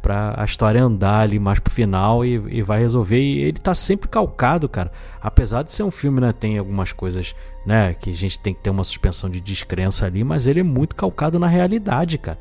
[0.00, 3.20] para a história andar ali mais pro final e, e, vai resolver.
[3.20, 4.92] E ele tá sempre calcado, cara.
[5.20, 7.34] Apesar de ser um filme, né, tem algumas coisas,
[7.66, 10.64] né, que a gente tem que ter uma suspensão de descrença ali, mas ele é
[10.64, 12.38] muito calcado na realidade, cara.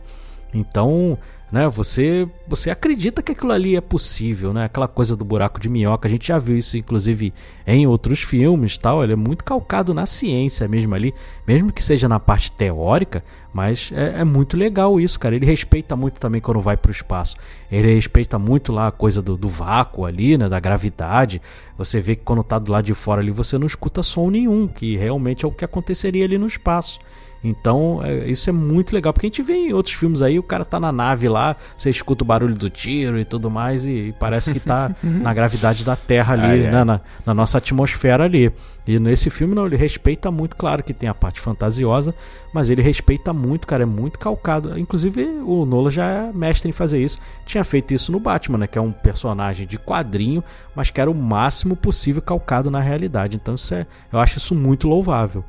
[0.54, 1.17] Então,
[1.52, 1.67] né?
[1.70, 4.65] Você você acredita que aquilo ali é possível, né?
[4.65, 7.34] Aquela coisa do buraco de minhoca, a gente já viu isso inclusive
[7.65, 9.04] em outros filmes, tal.
[9.04, 11.13] Ele é muito calcado na ciência mesmo ali,
[11.48, 15.36] mesmo que seja na parte teórica, mas é, é muito legal isso, cara.
[15.36, 17.36] Ele respeita muito também quando vai para o espaço.
[17.71, 20.47] Ele respeita muito lá a coisa do, do vácuo ali, né?
[20.47, 21.41] Da gravidade.
[21.77, 24.67] Você vê que quando tá do lado de fora ali, você não escuta som nenhum,
[24.67, 26.99] que realmente é o que aconteceria ali no espaço.
[27.43, 30.43] Então, é, isso é muito legal, porque a gente vê em outros filmes aí, o
[30.43, 33.91] cara tá na nave lá, você escuta o barulho do tiro e tudo mais, e,
[33.91, 38.51] e parece que tá na gravidade da Terra ali, né, na, na, nossa atmosfera ali.
[38.88, 42.15] E nesse filme, não, ele respeita muito, claro que tem a parte fantasiosa,
[42.54, 44.80] mas ele respeita muito, cara, é muito calcado.
[44.80, 47.19] Inclusive, o Nola já é mestre em fazer isso.
[47.45, 50.41] Tinha feito isso no Batman, né, que é um personagem de quadrinho,
[50.73, 53.36] mas que era o máximo possível calcado na realidade.
[53.36, 55.43] Então, isso é, eu acho isso muito louvável.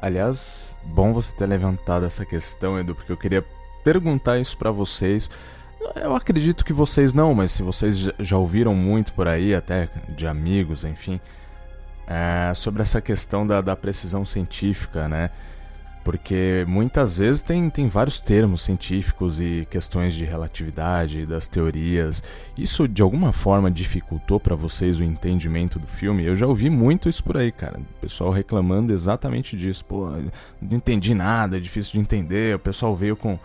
[0.00, 3.44] Aliás, bom você ter levantado essa questão, Edu, porque eu queria
[3.82, 5.28] perguntar isso para vocês.
[5.96, 10.26] Eu acredito que vocês não, mas se vocês já ouviram muito por aí, até de
[10.26, 11.20] amigos, enfim,
[12.06, 15.30] é, sobre essa questão da, da precisão científica, né?
[16.06, 22.22] porque muitas vezes tem, tem vários termos científicos e questões de relatividade, das teorias.
[22.56, 26.24] Isso de alguma forma dificultou para vocês o entendimento do filme?
[26.24, 27.80] Eu já ouvi muito isso por aí, cara.
[27.80, 29.84] O pessoal reclamando exatamente disso.
[29.84, 30.08] Pô,
[30.62, 32.54] não entendi nada, é difícil de entender.
[32.54, 33.36] O pessoal veio com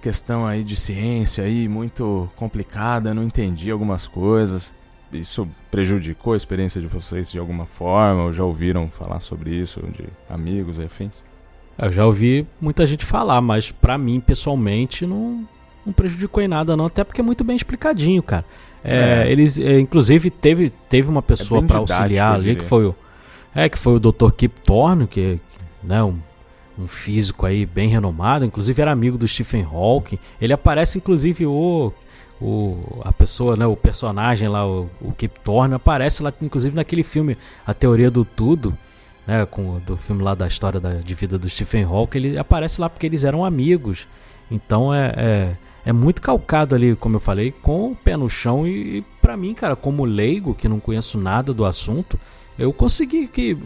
[0.00, 4.72] questão aí de ciência aí muito complicada, não entendi algumas coisas.
[5.14, 8.24] Isso prejudicou a experiência de vocês de alguma forma?
[8.24, 11.24] Ou já ouviram falar sobre isso de amigos e afins?
[11.78, 15.46] Eu já ouvi muita gente falar, mas para mim, pessoalmente, não,
[15.84, 16.86] não prejudicou em nada, não.
[16.86, 18.44] Até porque é muito bem explicadinho, cara.
[18.82, 19.32] É, é.
[19.32, 22.94] Eles, é, inclusive, teve, teve uma pessoa é para auxiliar ali, que foi o.
[23.54, 24.32] É, que foi o Dr.
[24.36, 25.40] Kip Thorne, que,
[25.82, 26.18] né, um,
[26.78, 30.18] um físico aí bem renomado, inclusive era amigo do Stephen Hawking.
[30.40, 31.92] Ele aparece, inclusive, o.
[32.46, 37.02] O, a pessoa, né, o personagem lá, o, o Kip Thorne, aparece lá, inclusive naquele
[37.02, 38.76] filme A Teoria do Tudo,
[39.26, 42.80] né, com do filme lá da história da, de vida do Stephen Hawking, ele aparece
[42.80, 44.06] lá porque eles eram amigos.
[44.50, 48.66] Então é, é, é muito calcado ali, como eu falei, com o pé no chão
[48.66, 52.20] e, e para mim, cara, como leigo que não conheço nada do assunto,
[52.58, 53.56] eu consegui que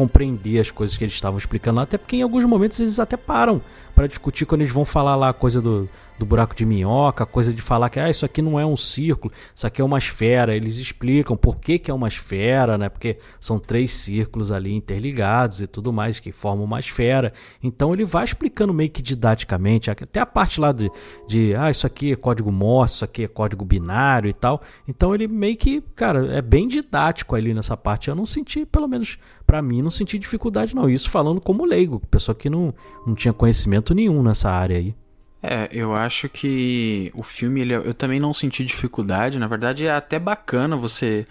[0.00, 3.60] compreender as coisas que eles estavam explicando até porque em alguns momentos eles até param
[3.94, 5.86] para discutir quando eles vão falar lá a coisa do,
[6.18, 8.76] do buraco de minhoca, a coisa de falar que ah, isso aqui não é um
[8.76, 10.54] círculo, isso aqui é uma esfera.
[10.54, 12.88] Eles explicam por que, que é uma esfera, né?
[12.88, 17.32] Porque são três círculos ali interligados e tudo mais que formam uma esfera.
[17.62, 20.90] Então ele vai explicando meio que didaticamente, até a parte lá de,
[21.28, 24.62] de ah, isso aqui é código Morse, isso aqui é código binário e tal.
[24.88, 28.08] Então ele meio que, cara, é bem didático ali nessa parte.
[28.08, 30.88] Eu não senti, pelo menos para mim, não senti dificuldade não.
[30.88, 32.74] Isso falando como leigo, pessoa que não,
[33.06, 34.94] não tinha conhecimento nenhum nessa área aí.
[35.42, 39.38] É, eu acho que o filme, ele, eu também não senti dificuldade.
[39.38, 41.26] Na verdade, é até bacana você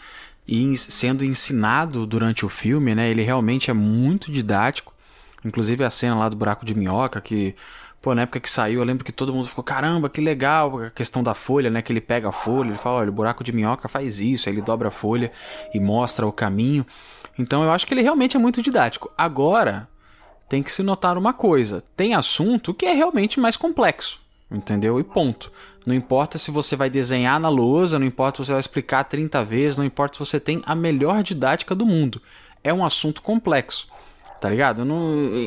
[0.48, 3.10] ir sendo ensinado durante o filme, né?
[3.10, 4.93] Ele realmente é muito didático.
[5.45, 7.56] Inclusive a cena lá do buraco de minhoca, que,
[8.02, 10.89] pô, na época que saiu, eu lembro que todo mundo ficou, caramba, que legal, a
[10.89, 11.82] questão da folha, né?
[11.82, 14.56] Que ele pega a folha, ele fala, olha, o buraco de minhoca faz isso, aí
[14.56, 15.32] ele dobra a folha
[15.74, 16.86] e mostra o caminho.
[17.39, 19.10] Então eu acho que ele realmente é muito didático.
[19.17, 19.88] Agora,
[20.49, 24.19] tem que se notar uma coisa: tem assunto que é realmente mais complexo.
[24.52, 24.99] Entendeu?
[24.99, 25.52] E ponto.
[25.86, 29.43] Não importa se você vai desenhar na lousa, não importa se você vai explicar 30
[29.43, 32.21] vezes, não importa se você tem a melhor didática do mundo.
[32.63, 33.88] É um assunto complexo.
[34.39, 34.84] Tá ligado?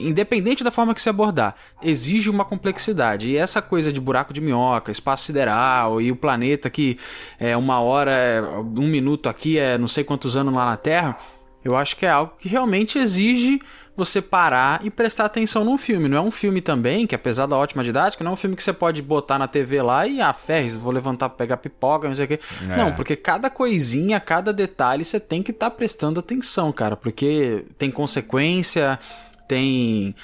[0.02, 3.31] Independente da forma que se abordar, exige uma complexidade.
[3.31, 6.98] E essa coisa de buraco de minhoca, espaço sideral e o planeta que
[7.40, 8.12] é uma hora,
[8.76, 11.16] um minuto aqui é não sei quantos anos lá na Terra,
[11.64, 13.61] eu acho que é algo que realmente exige
[13.96, 16.09] você parar e prestar atenção num filme.
[16.09, 18.62] Não é um filme também, que apesar da ótima didática, não é um filme que
[18.62, 22.14] você pode botar na TV lá e, ah, ferres, vou levantar pra pegar pipoca, não
[22.14, 22.40] sei o quê.
[22.68, 22.77] É.
[22.77, 27.66] Não, porque cada coisinha, cada detalhe, você tem que estar tá prestando atenção, cara, porque
[27.77, 28.98] tem consequência,
[29.46, 30.14] tem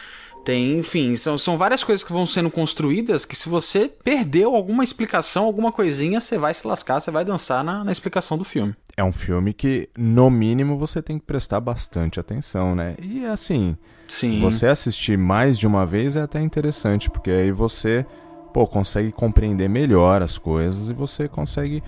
[0.44, 4.82] tem, enfim, são, são várias coisas que vão sendo construídas que se você perdeu alguma
[4.82, 8.74] explicação, alguma coisinha, você vai se lascar, você vai dançar na, na explicação do filme.
[8.96, 12.96] É um filme que, no mínimo, você tem que prestar bastante atenção, né?
[13.00, 14.40] E assim, Sim.
[14.40, 18.04] você assistir mais de uma vez é até interessante, porque aí você,
[18.52, 21.82] pô, consegue compreender melhor as coisas e você consegue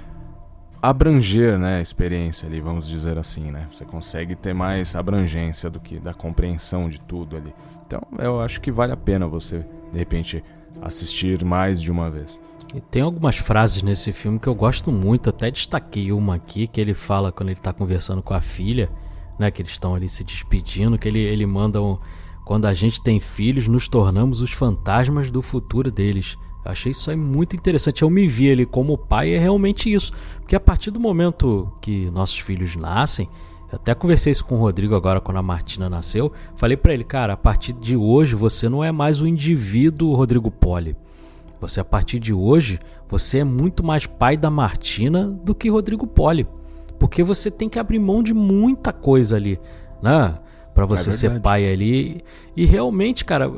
[0.83, 3.67] abranger, né, a experiência ali, vamos dizer assim, né?
[3.71, 7.53] Você consegue ter mais abrangência do que da compreensão de tudo ali.
[7.91, 10.45] Então eu acho que vale a pena você, de repente,
[10.81, 12.39] assistir mais de uma vez.
[12.73, 16.81] E tem algumas frases nesse filme que eu gosto muito, até destaquei uma aqui que
[16.81, 18.89] ele fala quando ele está conversando com a filha,
[19.37, 21.99] né, que eles estão ali se despedindo, que ele, ele manda um,
[22.45, 26.39] quando a gente tem filhos, nos tornamos os fantasmas do futuro deles.
[26.65, 28.03] Eu achei isso aí muito interessante.
[28.03, 30.13] Eu me vi ali como pai, é realmente isso.
[30.37, 33.29] Porque a partir do momento que nossos filhos nascem,
[33.71, 36.33] eu até conversei isso com o Rodrigo agora quando a Martina nasceu.
[36.57, 40.51] Falei para ele, cara, a partir de hoje você não é mais o indivíduo Rodrigo
[40.51, 40.97] Poli.
[41.61, 46.07] Você a partir de hoje, você é muito mais pai da Martina do que Rodrigo
[46.07, 46.49] Poli.
[46.99, 49.61] Porque você tem que abrir mão de muita coisa ali,
[50.03, 50.39] né?
[50.75, 52.21] Para você é ser pai ali.
[52.57, 53.51] E realmente, cara,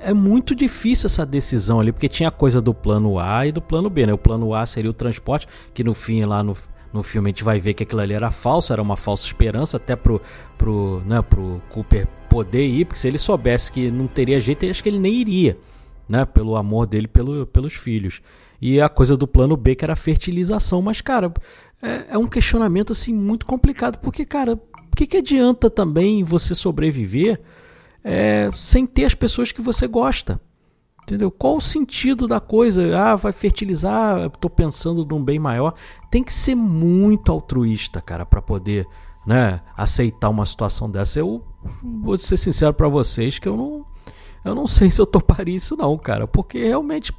[0.00, 3.52] é, é, muito difícil essa decisão ali, porque tinha a coisa do plano A e
[3.52, 4.12] do plano B, né?
[4.12, 6.56] O plano A seria o transporte, que no fim, lá no,
[6.92, 9.76] no filme a gente vai ver que aquilo ali era falso, era uma falsa esperança
[9.76, 10.20] até pro,
[10.58, 14.82] pro, né, pro Cooper poder ir, porque se ele soubesse que não teria jeito, acho
[14.82, 15.58] que ele nem iria,
[16.08, 18.20] né, pelo amor dele pelo, pelos filhos.
[18.60, 21.32] E a coisa do plano B que era a fertilização, mas cara,
[21.82, 26.54] é, é um questionamento assim muito complicado, porque cara, o que, que adianta também você
[26.54, 27.40] sobreviver
[28.04, 30.40] é, sem ter as pessoas que você gosta?
[31.02, 31.30] Entendeu?
[31.30, 32.96] Qual o sentido da coisa?
[32.96, 35.74] Ah, vai fertilizar, estou pensando num bem maior.
[36.10, 38.86] Tem que ser muito altruísta, cara, para poder,
[39.26, 41.18] né, aceitar uma situação dessa.
[41.18, 41.42] Eu
[41.82, 43.92] vou ser sincero para vocês que eu não
[44.44, 47.12] eu não sei se eu toparia isso não, cara, porque realmente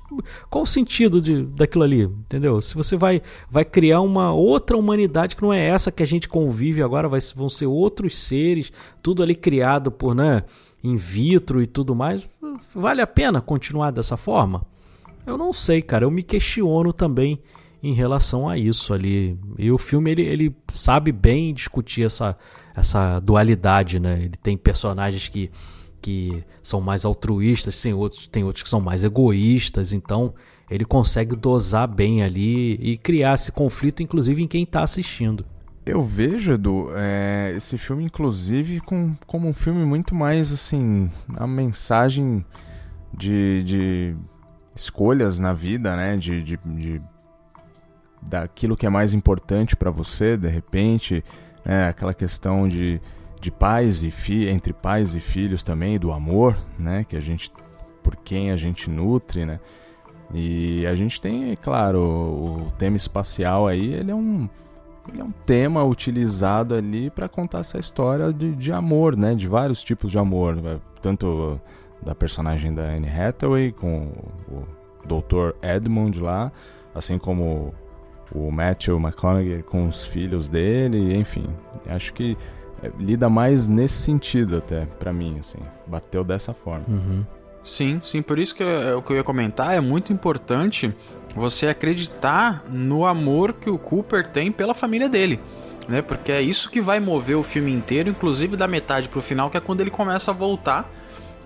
[0.50, 2.62] qual o sentido de, daquilo ali, entendeu?
[2.62, 6.28] Se você vai vai criar uma outra humanidade que não é essa que a gente
[6.28, 10.44] convive agora, vai, vão ser outros seres, tudo ali criado por, né,
[10.84, 12.28] in vitro e tudo mais,
[12.76, 14.66] vale a pena continuar dessa forma?
[15.26, 16.06] Eu não sei, cara.
[16.06, 17.40] Eu me questiono também
[17.82, 19.38] em relação a isso ali.
[19.58, 22.38] E o filme ele, ele sabe bem discutir essa,
[22.76, 24.20] essa dualidade, né?
[24.20, 25.50] Ele tem personagens que,
[26.02, 30.34] que são mais altruístas, tem outros, tem outros que são mais egoístas, então
[30.70, 35.46] ele consegue dosar bem ali e criar esse conflito, inclusive em quem está assistindo.
[35.86, 41.46] Eu vejo, Edu, é, esse filme, inclusive, com, como um filme muito mais, assim, a
[41.46, 42.46] mensagem
[43.14, 44.16] de, de
[44.74, 46.16] escolhas na vida, né?
[46.16, 47.02] De, de, de
[48.22, 51.22] daquilo que é mais importante para você, de repente,
[51.66, 51.90] né?
[51.90, 53.02] aquela questão de,
[53.42, 57.04] de pais e filhos, entre pais e filhos também, do amor, né?
[57.04, 57.52] Que a gente,
[58.02, 59.60] por quem a gente nutre, né?
[60.34, 64.48] E a gente tem, claro, o, o tema espacial aí, ele é um
[65.08, 69.36] ele é um tema utilizado ali para contar essa história de, de amor, né?
[69.36, 70.80] De vários tipos de amor, né?
[71.02, 71.60] tanto
[72.02, 74.12] da personagem da Anne Hathaway com
[74.50, 74.64] o
[75.06, 75.56] Dr.
[75.62, 76.52] Edmund lá,
[76.96, 77.74] assim como
[78.34, 81.46] o Matthew McConaughey com os filhos dele, enfim.
[81.88, 82.38] Acho que
[82.82, 85.60] é, lida mais nesse sentido até para mim, assim.
[85.86, 86.86] Bateu dessa forma.
[86.88, 87.26] Uhum.
[87.64, 90.94] Sim, sim, por isso que é, o que eu ia comentar é muito importante
[91.36, 95.40] você acreditar no amor que o Cooper tem pela família dele.
[95.88, 96.02] Né?
[96.02, 99.58] Porque é isso que vai mover o filme inteiro, inclusive da metade pro final, que
[99.58, 100.90] é quando ele começa a voltar.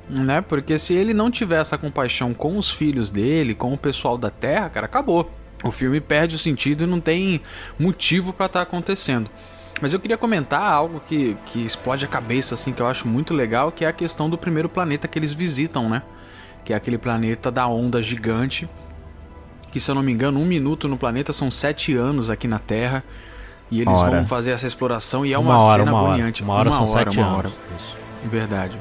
[0.09, 0.41] Né?
[0.41, 4.29] Porque se ele não tiver essa compaixão com os filhos dele, com o pessoal da
[4.29, 5.31] Terra, cara, acabou.
[5.63, 7.41] O filme perde o sentido e não tem
[7.79, 9.29] motivo para estar tá acontecendo.
[9.81, 13.33] Mas eu queria comentar algo que, que explode a cabeça, assim, que eu acho muito
[13.33, 16.01] legal, que é a questão do primeiro planeta que eles visitam, né?
[16.63, 18.67] Que é aquele planeta da onda gigante.
[19.71, 22.59] Que, se eu não me engano, um minuto no planeta são sete anos aqui na
[22.59, 23.03] Terra.
[23.69, 26.41] E eles vão fazer essa exploração e é uma, uma hora, cena uma agoniante.
[26.43, 26.51] Hora.
[26.51, 27.37] Uma hora uma são hora, sete uma anos.
[27.37, 27.51] hora.
[28.23, 28.79] Verdade.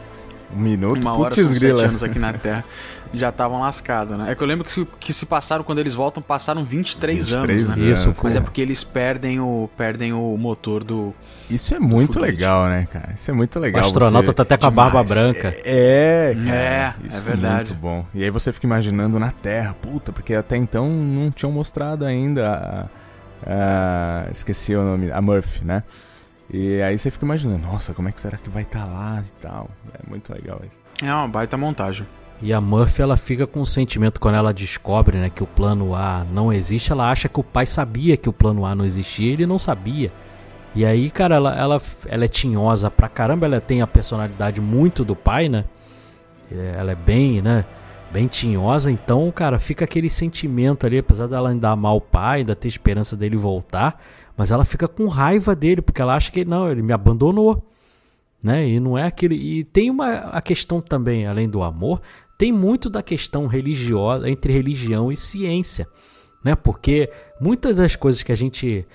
[0.54, 1.80] Um minuto, uma hora putz são grila.
[1.80, 2.64] sete anos aqui na Terra,
[3.14, 4.30] já estavam lascados, né?
[4.30, 7.32] É que eu lembro que se, que se passaram, quando eles voltam, passaram 23, 23
[7.68, 7.84] anos, né?
[7.84, 11.14] anos, Isso, Mas é com- porque eles perdem o, perdem o motor do...
[11.48, 12.32] Isso é muito foguete.
[12.32, 13.12] legal, né, cara?
[13.14, 13.82] Isso é muito legal.
[13.82, 15.32] O astronauta você- tá até com a barba Demais.
[15.32, 15.56] branca.
[15.64, 17.70] É, cara, É, isso é verdade.
[17.70, 18.04] muito bom.
[18.14, 22.88] E aí você fica imaginando na Terra, puta, porque até então não tinham mostrado ainda
[23.46, 25.82] a, a- esqueci o nome, a Murphy, né?
[26.52, 29.32] E aí você fica imaginando, nossa, como é que será que vai estar lá e
[29.40, 29.68] tal.
[29.94, 30.78] É muito legal isso.
[31.02, 32.06] É uma baita montagem.
[32.42, 35.94] E a Murphy, ela fica com um sentimento quando ela descobre, né, que o plano
[35.94, 39.30] A não existe, ela acha que o pai sabia que o plano A não existia
[39.30, 40.12] e ele não sabia.
[40.74, 45.04] E aí, cara, ela, ela, ela é tinhosa pra caramba, ela tem a personalidade muito
[45.04, 45.64] do pai, né?
[46.52, 47.64] É, Ela é bem, né,
[48.12, 52.54] bem tinhosa, então, cara, fica aquele sentimento ali, apesar dela ainda amar o pai, ainda
[52.54, 54.00] ter esperança dele voltar,
[54.36, 57.62] mas ela fica com raiva dele, porque ela acha que não, ele me abandonou
[58.42, 58.68] né?
[58.68, 59.34] E não é aquele.
[59.34, 62.00] E tem uma a questão também, além do amor,
[62.36, 65.88] tem muito da questão religiosa entre religião e ciência,
[66.44, 66.54] né?
[66.54, 67.10] Porque
[67.40, 68.86] muitas das coisas que a gente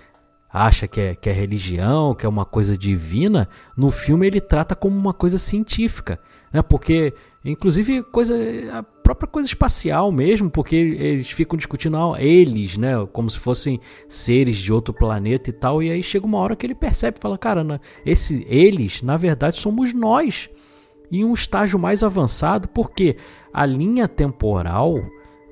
[0.53, 4.75] acha que é, que é religião, que é uma coisa divina, no filme ele trata
[4.75, 6.19] como uma coisa científica,
[6.51, 6.61] né?
[6.61, 7.13] Porque
[7.43, 8.35] inclusive coisa
[8.71, 13.79] a própria coisa espacial mesmo, porque eles ficam discutindo ah, eles, né, como se fossem
[14.07, 17.37] seres de outro planeta e tal, e aí chega uma hora que ele percebe, fala,
[17.37, 20.49] cara, esse eles, na verdade, somos nós.
[21.11, 23.17] Em um estágio mais avançado, porque
[23.53, 25.01] a linha temporal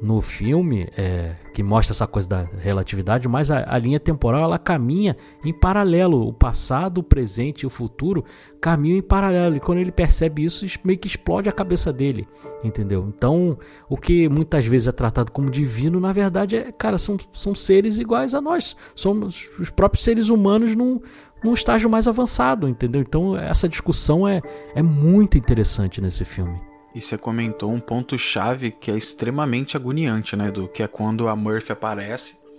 [0.01, 4.57] no filme, é, que mostra essa coisa da relatividade, mas a, a linha temporal ela
[4.57, 6.28] caminha em paralelo.
[6.28, 8.24] O passado, o presente e o futuro
[8.62, 9.57] caminham em paralelo.
[9.57, 12.28] E quando ele percebe isso, meio que explode a cabeça dele,
[12.64, 13.05] entendeu?
[13.14, 13.57] Então,
[13.89, 17.99] o que muitas vezes é tratado como divino, na verdade, é, cara, são, são seres
[17.99, 18.78] iguais a nós.
[18.95, 21.01] Somos os próprios seres humanos num,
[21.44, 23.02] num estágio mais avançado, entendeu?
[23.02, 24.42] Então, essa discussão é,
[24.76, 26.60] é muito interessante nesse filme.
[26.94, 30.68] E você comentou um ponto-chave que é extremamente agoniante, né, Edu?
[30.68, 32.50] Que é quando a Murphy aparece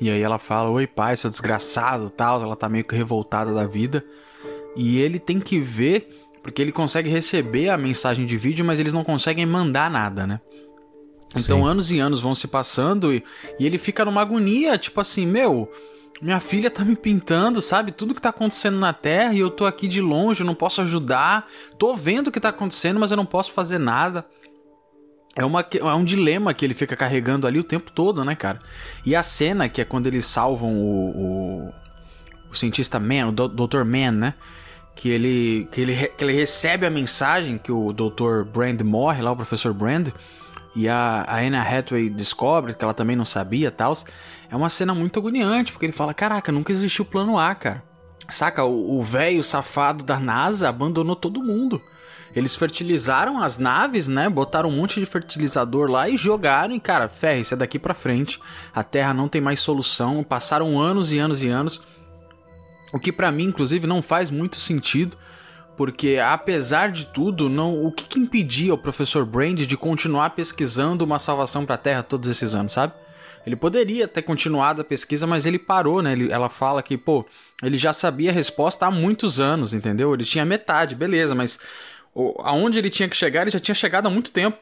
[0.00, 2.42] e aí ela fala: Oi, pai, seu desgraçado tal.
[2.42, 4.04] Ela tá meio que revoltada da vida.
[4.74, 6.08] E ele tem que ver,
[6.42, 10.40] porque ele consegue receber a mensagem de vídeo, mas eles não conseguem mandar nada, né?
[11.36, 11.66] Então Sim.
[11.66, 13.22] anos e anos vão se passando e,
[13.58, 15.70] e ele fica numa agonia, tipo assim, meu,
[16.20, 17.92] minha filha tá me pintando, sabe?
[17.92, 21.46] Tudo que tá acontecendo na Terra e eu tô aqui de longe, não posso ajudar.
[21.78, 24.26] Tô vendo o que tá acontecendo, mas eu não posso fazer nada.
[25.36, 28.58] É, uma, é um dilema que ele fica carregando ali o tempo todo, né, cara?
[29.06, 31.70] E a cena, que é quando eles salvam o, o,
[32.50, 33.84] o cientista Man, o Dr.
[33.84, 34.34] Man, né?
[34.94, 38.44] Que ele, que, ele, que ele recebe a mensagem que o Dr.
[38.44, 40.08] Brand morre, lá o professor Brand,
[40.74, 43.94] e a, a Anna Hathaway descobre que ela também não sabia e tal.
[44.50, 47.82] É uma cena muito agoniante, porque ele fala: Caraca, nunca existiu plano A, cara.
[48.28, 51.80] Saca, o o velho safado da NASA abandonou todo mundo.
[52.34, 54.28] Eles fertilizaram as naves, né?
[54.28, 56.74] Botaram um monte de fertilizador lá e jogaram.
[56.74, 58.40] E, cara, ferre, isso é daqui pra frente.
[58.74, 60.22] A Terra não tem mais solução.
[60.22, 61.82] Passaram anos e anos e anos.
[62.92, 65.16] O que pra mim, inclusive, não faz muito sentido.
[65.76, 71.04] Porque, apesar de tudo, não, o que, que impedia o professor Brand de continuar pesquisando
[71.04, 72.92] uma salvação pra Terra todos esses anos, sabe?
[73.46, 76.12] Ele poderia ter continuado a pesquisa, mas ele parou, né?
[76.12, 77.24] Ele- ela fala que, pô,
[77.62, 80.12] ele já sabia a resposta há muitos anos, entendeu?
[80.12, 81.58] Ele tinha metade, beleza, mas
[82.14, 84.58] o- aonde ele tinha que chegar, ele já tinha chegado há muito tempo.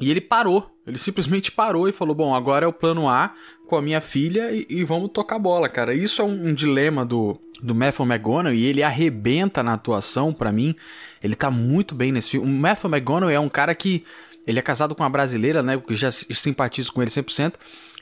[0.00, 0.70] E ele parou.
[0.86, 3.32] Ele simplesmente parou e falou: Bom, agora é o plano A
[3.66, 5.92] com a minha filha e, e vamos tocar bola, cara.
[5.92, 10.52] Isso é um, um dilema do, do Matthew McGonagall e ele arrebenta na atuação, pra
[10.52, 10.74] mim.
[11.20, 12.46] Ele tá muito bem nesse filme.
[12.46, 14.04] O Matthew McGonagall é um cara que.
[14.46, 15.76] Ele é casado com uma brasileira, né?
[15.76, 17.54] Que já simpatizo com ele 100%.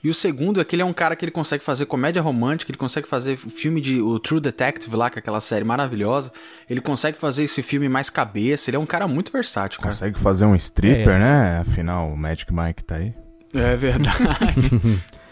[0.07, 2.71] E o segundo é que ele é um cara que ele consegue fazer comédia romântica,
[2.71, 6.31] ele consegue fazer filme de o True Detective lá, que é aquela série maravilhosa.
[6.71, 8.71] Ele consegue fazer esse filme mais cabeça.
[8.71, 9.93] Ele é um cara muito versátil, cara.
[9.93, 11.19] Consegue fazer um stripper, É.
[11.19, 11.59] né?
[11.59, 13.13] Afinal, o Magic Mike tá aí.
[13.53, 14.71] É verdade.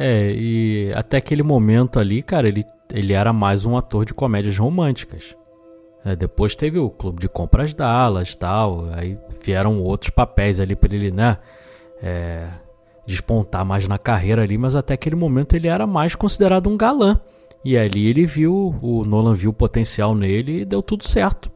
[0.00, 4.56] É, e até aquele momento ali, cara, ele, ele era mais um ator de comédias
[4.56, 5.34] românticas.
[6.04, 10.94] É, depois teve o Clube de Compras Dallas tal, aí vieram outros papéis ali pra
[10.94, 11.36] ele, né,
[12.00, 12.46] é,
[13.08, 17.18] despontar mais na carreira ali, mas até aquele momento ele era mais considerado um galã.
[17.64, 21.50] E ali ele viu, o Nolan viu o potencial nele e deu tudo certo,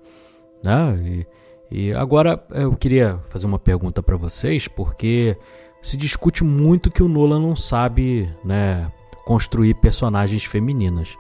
[0.65, 1.27] né?
[1.71, 5.37] E, e agora eu queria fazer uma pergunta pra vocês, porque
[5.83, 8.91] se discute muito que o Nolan não sabe, né,
[9.27, 11.17] construir personagens femininas.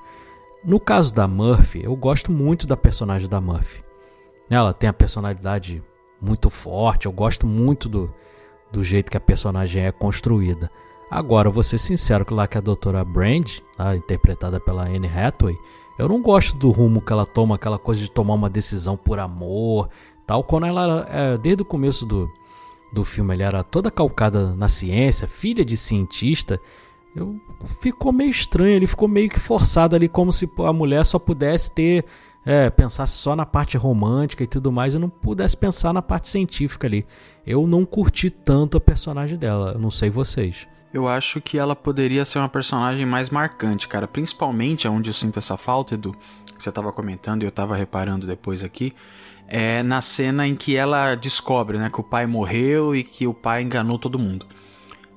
[0.64, 3.84] No caso da Murphy, eu gosto muito da personagem da Murphy.
[4.48, 5.82] Ela tem a personalidade
[6.20, 8.12] muito forte, eu gosto muito do,
[8.72, 10.70] do jeito que a personagem é construída.
[11.10, 15.56] Agora, vou ser sincero que lá que a doutora Brand, tá, interpretada pela Anne Hathaway,
[15.98, 19.18] eu não gosto do rumo que ela toma, aquela coisa de tomar uma decisão por
[19.18, 19.90] amor,
[20.26, 22.30] Tal quando ela é, desde o começo do,
[22.92, 26.60] do filme ela era toda calcada na ciência, filha de cientista,
[27.14, 27.40] eu
[27.80, 31.70] ficou meio estranho, ele ficou meio que forçado ali como se a mulher só pudesse
[31.70, 32.04] ter
[32.46, 32.72] é,
[33.06, 37.04] só na parte romântica e tudo mais e não pudesse pensar na parte científica ali.
[37.46, 40.66] Eu não curti tanto a personagem dela, não sei vocês.
[40.92, 44.06] Eu acho que ela poderia ser uma personagem mais marcante, cara.
[44.06, 46.14] Principalmente onde eu sinto essa falta, Edu,
[46.56, 48.94] que você estava comentando e eu estava reparando depois aqui,
[49.48, 53.34] é na cena em que ela descobre né, que o pai morreu e que o
[53.34, 54.46] pai enganou todo mundo.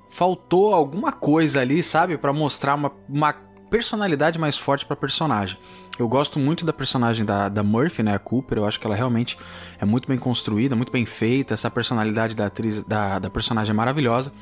[0.09, 3.33] Faltou alguma coisa ali, sabe, para mostrar uma, uma
[3.69, 5.57] personalidade mais forte para personagem.
[5.97, 8.57] Eu gosto muito da personagem da, da Murphy, né, a Cooper.
[8.57, 9.37] Eu acho que ela realmente
[9.79, 11.53] é muito bem construída, muito bem feita.
[11.53, 14.33] Essa personalidade da atriz, da, da personagem é maravilhosa.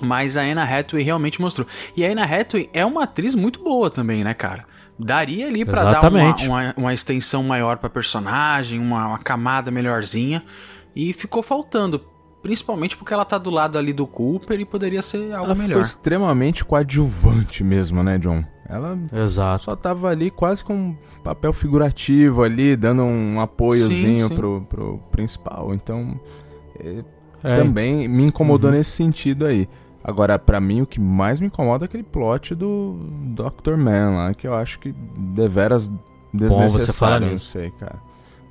[0.00, 1.66] Mas a Anna Hathaway realmente mostrou.
[1.96, 4.64] E a Anna Hathaway é uma atriz muito boa também, né, cara?
[4.98, 10.42] Daria ali para dar uma, uma, uma, extensão maior pra personagem, uma, uma camada melhorzinha.
[10.94, 12.00] E ficou faltando.
[12.42, 15.68] Principalmente porque ela tá do lado ali do Cooper e poderia ser algo ela melhor.
[15.68, 18.44] Ficou extremamente coadjuvante mesmo, né, John?
[18.68, 19.64] Ela Exato.
[19.64, 24.34] só tava ali quase com um papel figurativo ali, dando um apoiozinho sim, sim.
[24.34, 25.74] Pro, pro principal.
[25.74, 26.18] Então,
[26.78, 27.04] é,
[27.42, 27.54] é.
[27.54, 28.76] também me incomodou uhum.
[28.76, 29.68] nesse sentido aí.
[30.02, 32.98] Agora, para mim, o que mais me incomoda é aquele plot do
[33.34, 33.76] Dr.
[33.76, 35.90] Man lá, que eu acho que deveras
[36.32, 37.30] desnecessário.
[37.30, 37.96] Não sei, cara.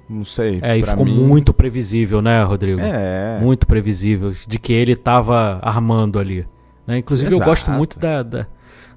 [0.10, 0.60] Não sei.
[0.62, 1.16] É, e ficou mim...
[1.16, 2.80] muito previsível, né, Rodrigo?
[2.82, 3.40] É.
[3.42, 4.34] Muito previsível.
[4.48, 6.48] De que ele tava armando ali.
[6.86, 6.98] Né?
[6.98, 7.44] Inclusive, Exato.
[7.44, 8.48] eu gosto muito da, da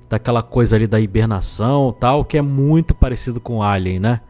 [0.08, 4.20] daquela coisa ali da hibernação tal, que é muito parecido com Alien, né?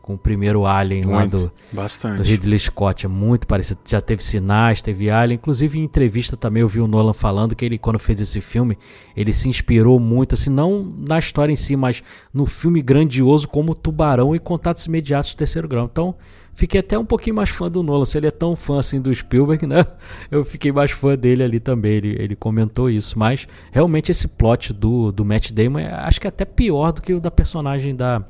[0.00, 2.18] Com o primeiro Alien muito, lá do, bastante.
[2.18, 3.06] do Ridley Scott.
[3.06, 3.80] É muito parecido.
[3.84, 5.34] Já teve sinais, teve Alien.
[5.34, 8.78] Inclusive, em entrevista também eu vi o Nolan falando que ele, quando fez esse filme,
[9.16, 13.74] ele se inspirou muito, assim, não na história em si, mas no filme grandioso como
[13.74, 15.88] Tubarão e Contatos Imediatos do Terceiro Grau.
[15.90, 16.14] Então,
[16.56, 18.06] Fiquei até um pouquinho mais fã do Nolan.
[18.06, 19.84] Se ele é tão fã assim do Spielberg, né?
[20.30, 21.92] Eu fiquei mais fã dele ali também.
[21.92, 23.18] Ele, ele comentou isso.
[23.18, 27.02] Mas realmente esse plot do, do Matt Damon é, acho que é até pior do
[27.02, 28.24] que o da personagem da,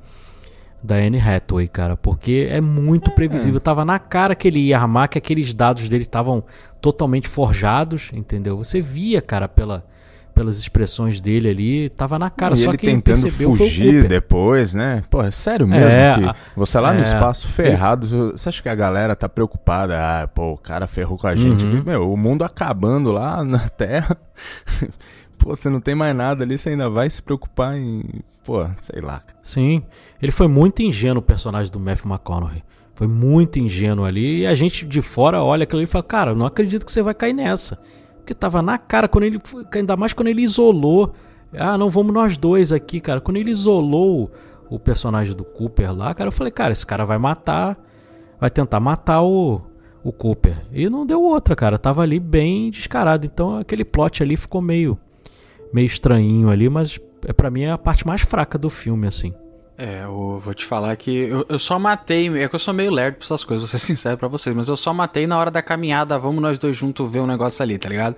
[0.83, 1.97] da Anne Hathaway, cara.
[1.97, 3.15] Porque é muito é.
[3.15, 3.61] previsível.
[3.61, 6.43] Tava na cara que ele ia armar, que aqueles dados dele estavam
[6.81, 8.57] totalmente forjados, entendeu?
[8.57, 9.85] Você via, cara, pela
[10.37, 12.53] pelas expressões dele ali, tava na cara.
[12.53, 15.03] E só ele que tentando fugir depois, né?
[15.09, 18.69] Pô, é sério mesmo é, que você lá é, no espaço ferrado, você acha que
[18.69, 19.97] a galera tá preocupada?
[19.99, 21.65] Ah, pô, o cara ferrou com a gente.
[21.65, 21.83] Uhum.
[21.83, 24.15] Meu, o mundo acabando lá na Terra.
[25.39, 28.05] pô, você não tem mais nada ali, você ainda vai se preocupar em,
[28.45, 29.23] pô, sei lá.
[29.43, 29.83] Sim,
[30.21, 32.63] ele foi muito ingênuo o personagem do Matthew McConaughey.
[32.95, 36.45] Foi muito ingênuo ali e a gente de fora olha aquilo e fala, cara, não
[36.45, 37.79] acredito que você vai cair nessa.
[38.27, 39.41] Porque tava na cara quando ele.
[39.73, 41.15] Ainda mais quando ele isolou.
[41.57, 43.21] Ah, não, vamos nós dois aqui, cara.
[43.21, 44.33] Quando ele isolou
[44.69, 47.79] o personagem do Cooper lá, cara, eu falei, cara, esse cara vai matar.
[48.41, 49.61] Vai tentar matar o,
[50.03, 50.61] o Cooper.
[50.73, 51.79] E não deu outra, cara.
[51.79, 53.25] Tava ali bem descarado.
[53.25, 54.99] Então aquele plot ali ficou meio.
[55.73, 59.33] meio estranhinho ali, mas é para mim é a parte mais fraca do filme, assim.
[59.79, 62.29] É, eu vou te falar que eu, eu só matei.
[62.43, 64.57] É que eu sou meio lerdo pra essas coisas, vou ser sincero pra vocês.
[64.57, 66.19] Mas eu só matei na hora da caminhada.
[66.19, 68.17] Vamos nós dois juntos ver um negócio ali, tá ligado?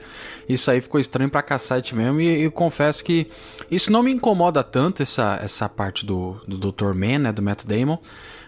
[0.48, 2.20] Isso aí ficou estranho pra caçete mesmo.
[2.20, 3.28] E eu confesso que
[3.70, 6.94] isso não me incomoda tanto, essa, essa parte do, do Dr.
[6.94, 7.32] Man, né?
[7.32, 7.98] Do Matt Damon.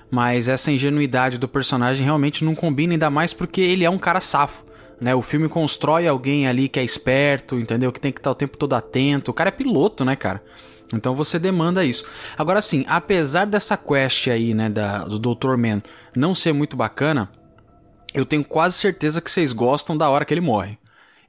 [0.09, 4.21] Mas essa ingenuidade do personagem realmente não combina, ainda mais porque ele é um cara
[4.21, 4.71] safo.
[5.01, 7.91] Né, o filme constrói alguém ali que é esperto, entendeu?
[7.91, 9.31] Que tem que estar o tempo todo atento.
[9.31, 10.43] O cara é piloto, né, cara?
[10.93, 12.05] Então você demanda isso.
[12.36, 15.57] Agora sim, apesar dessa quest aí, né, da, do Dr.
[15.57, 15.82] Man
[16.14, 17.30] não ser muito bacana,
[18.12, 20.78] eu tenho quase certeza que vocês gostam da hora que ele morre.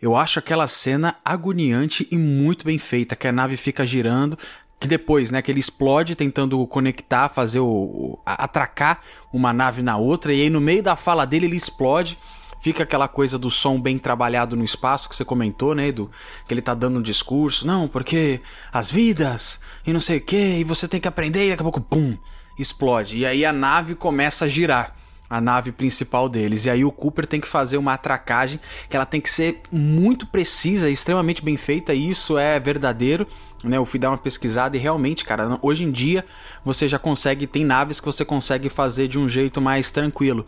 [0.02, 4.36] Eu acho aquela cena agoniante e muito bem feita, que a nave fica girando,
[4.80, 9.00] que depois, né, que ele explode tentando conectar, fazer o, o atracar
[9.32, 12.18] uma nave na outra e aí no meio da fala dele ele explode
[12.62, 16.12] Fica aquela coisa do som bem trabalhado no espaço que você comentou, né, Edu?
[16.48, 17.66] Que ele tá dando um discurso.
[17.66, 18.40] Não, porque
[18.72, 21.64] as vidas e não sei o que, e você tem que aprender, e daqui a
[21.64, 22.16] pouco, pum,
[22.60, 23.18] explode.
[23.18, 24.96] E aí a nave começa a girar
[25.28, 26.66] a nave principal deles.
[26.66, 30.28] E aí o Cooper tem que fazer uma atracagem que ela tem que ser muito
[30.28, 33.26] precisa, extremamente bem feita, e isso é verdadeiro.
[33.64, 36.26] Né, eu fui dar uma pesquisada e realmente, cara, hoje em dia
[36.66, 40.46] você já consegue, tem naves que você consegue fazer de um jeito mais tranquilo.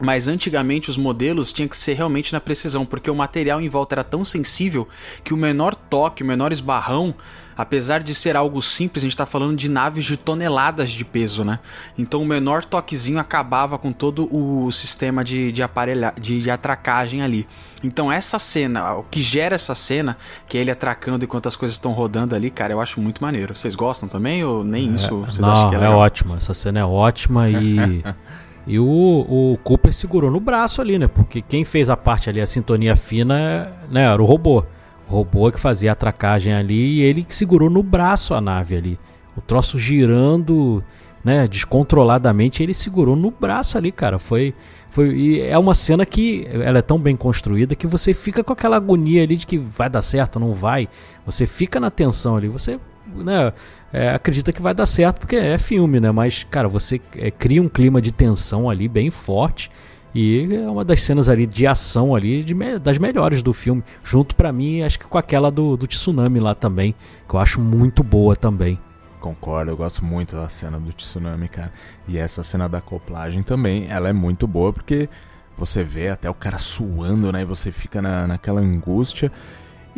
[0.00, 3.96] Mas antigamente os modelos tinham que ser realmente na precisão, porque o material em volta
[3.96, 4.86] era tão sensível
[5.24, 7.14] que o menor toque, o menor esbarrão,
[7.58, 11.44] apesar de ser algo simples, a gente está falando de naves de toneladas de peso,
[11.44, 11.58] né?
[11.98, 17.20] Então o menor toquezinho acabava com todo o sistema de, de aparelha, de, de atracagem
[17.20, 17.48] ali.
[17.82, 20.16] Então essa cena, o que gera essa cena,
[20.48, 23.56] que é ele atracando enquanto as coisas estão rodando ali, cara, eu acho muito maneiro.
[23.56, 25.18] Vocês gostam também ou nem é, isso?
[25.22, 26.36] Vocês não, acham que é, é ótimo.
[26.36, 28.04] Essa cena é ótima e
[28.68, 31.08] E o, o Cooper segurou no braço ali, né?
[31.08, 34.62] Porque quem fez a parte ali, a sintonia fina, né, era o robô.
[35.08, 38.76] O robô que fazia a atracagem ali e ele que segurou no braço a nave
[38.76, 39.00] ali.
[39.34, 40.84] O troço girando,
[41.24, 44.18] né, descontroladamente, ele segurou no braço ali, cara.
[44.18, 44.54] Foi
[44.90, 48.52] foi e é uma cena que ela é tão bem construída que você fica com
[48.52, 50.88] aquela agonia ali de que vai dar certo, não vai.
[51.24, 52.78] Você fica na tensão ali, você,
[53.14, 53.52] né,
[53.92, 56.10] é, acredita que vai dar certo porque é filme, né?
[56.10, 59.70] Mas, cara, você é, cria um clima de tensão ali bem forte.
[60.14, 63.84] E é uma das cenas ali de ação ali, de das melhores do filme.
[64.02, 66.94] Junto para mim, acho que com aquela do, do tsunami lá também,
[67.28, 68.78] que eu acho muito boa também.
[69.20, 71.72] Concordo, eu gosto muito da cena do tsunami, cara.
[72.06, 75.08] E essa cena da acoplagem também, ela é muito boa porque
[75.56, 77.42] você vê até o cara suando, né?
[77.42, 79.30] E você fica na, naquela angústia.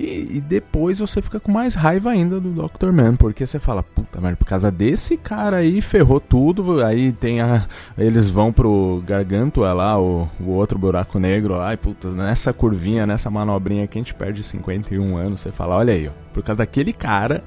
[0.01, 2.91] E, e, depois você fica com mais raiva ainda do Dr.
[2.91, 6.83] Man, porque você fala, puta merda, por causa desse cara aí ferrou tudo.
[6.83, 7.67] Aí tem a.
[7.99, 11.61] Eles vão pro Gargantua lá, o, o outro buraco negro.
[11.61, 15.41] Ai, puta, nessa curvinha, nessa manobrinha aqui a gente perde 51 anos.
[15.41, 17.45] Você fala, olha aí, ó, por causa daquele cara.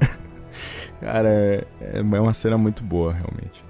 [1.01, 1.65] cara, é,
[1.97, 3.65] é uma cena muito boa, realmente.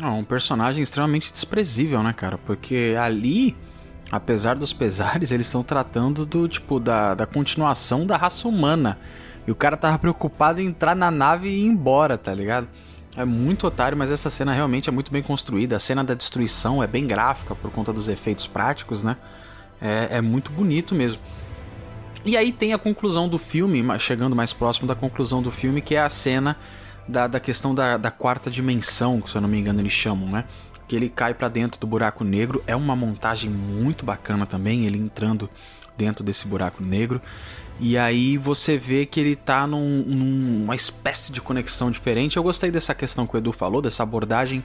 [0.00, 2.38] Não, um personagem extremamente desprezível, né, cara?
[2.38, 3.54] Porque ali
[4.12, 8.98] apesar dos pesares, eles estão tratando do tipo da, da continuação da raça humana.
[9.46, 12.68] E o cara tava preocupado em entrar na nave e ir embora, tá ligado?
[13.16, 15.76] É muito otário, mas essa cena realmente é muito bem construída.
[15.76, 19.16] A cena da destruição é bem gráfica por conta dos efeitos práticos, né?
[19.80, 21.20] É, é muito bonito mesmo.
[22.24, 25.96] E aí tem a conclusão do filme, chegando mais próximo da conclusão do filme, que
[25.96, 26.56] é a cena
[27.08, 30.28] da, da questão da, da quarta dimensão, que se eu não me engano eles chamam,
[30.28, 30.44] né?
[30.92, 32.62] Que ele cai para dentro do buraco negro.
[32.66, 35.48] É uma montagem muito bacana também, ele entrando
[35.96, 37.18] dentro desse buraco negro.
[37.80, 42.36] E aí você vê que ele tá num, numa espécie de conexão diferente.
[42.36, 44.62] Eu gostei dessa questão que o Edu falou, dessa abordagem.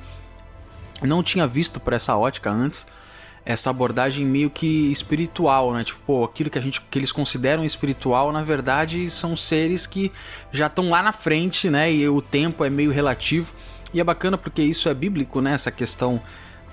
[1.02, 2.88] Não tinha visto por essa ótica antes.
[3.46, 5.86] Essa abordagem meio que espiritual, né?
[5.86, 10.12] Tipo, pô, aquilo que a gente que eles consideram espiritual, na verdade, são seres que
[10.52, 11.90] já estão lá na frente, né?
[11.90, 13.54] E o tempo é meio relativo.
[13.94, 15.54] E é bacana porque isso é bíblico, né?
[15.54, 16.22] Essa questão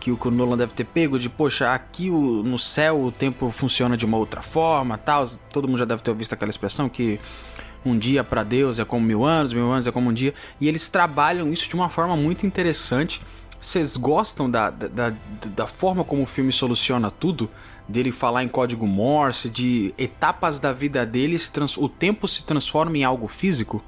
[0.01, 3.97] que o Nolan deve ter pego de, poxa, aqui o, no céu o tempo funciona
[3.97, 5.25] de uma outra forma, tal.
[5.51, 7.19] Todo mundo já deve ter visto aquela expressão que
[7.85, 10.35] um dia para Deus é como mil anos, mil anos é como um dia.
[10.61, 13.21] E eles trabalham isso de uma forma muito interessante.
[13.61, 15.15] Vocês gostam da, da,
[15.57, 17.49] da, forma como o filme soluciona tudo?
[17.89, 22.45] Dele falar em código Morse, de etapas da vida dele, se trans, o tempo se
[22.45, 23.83] transforma em algo físico?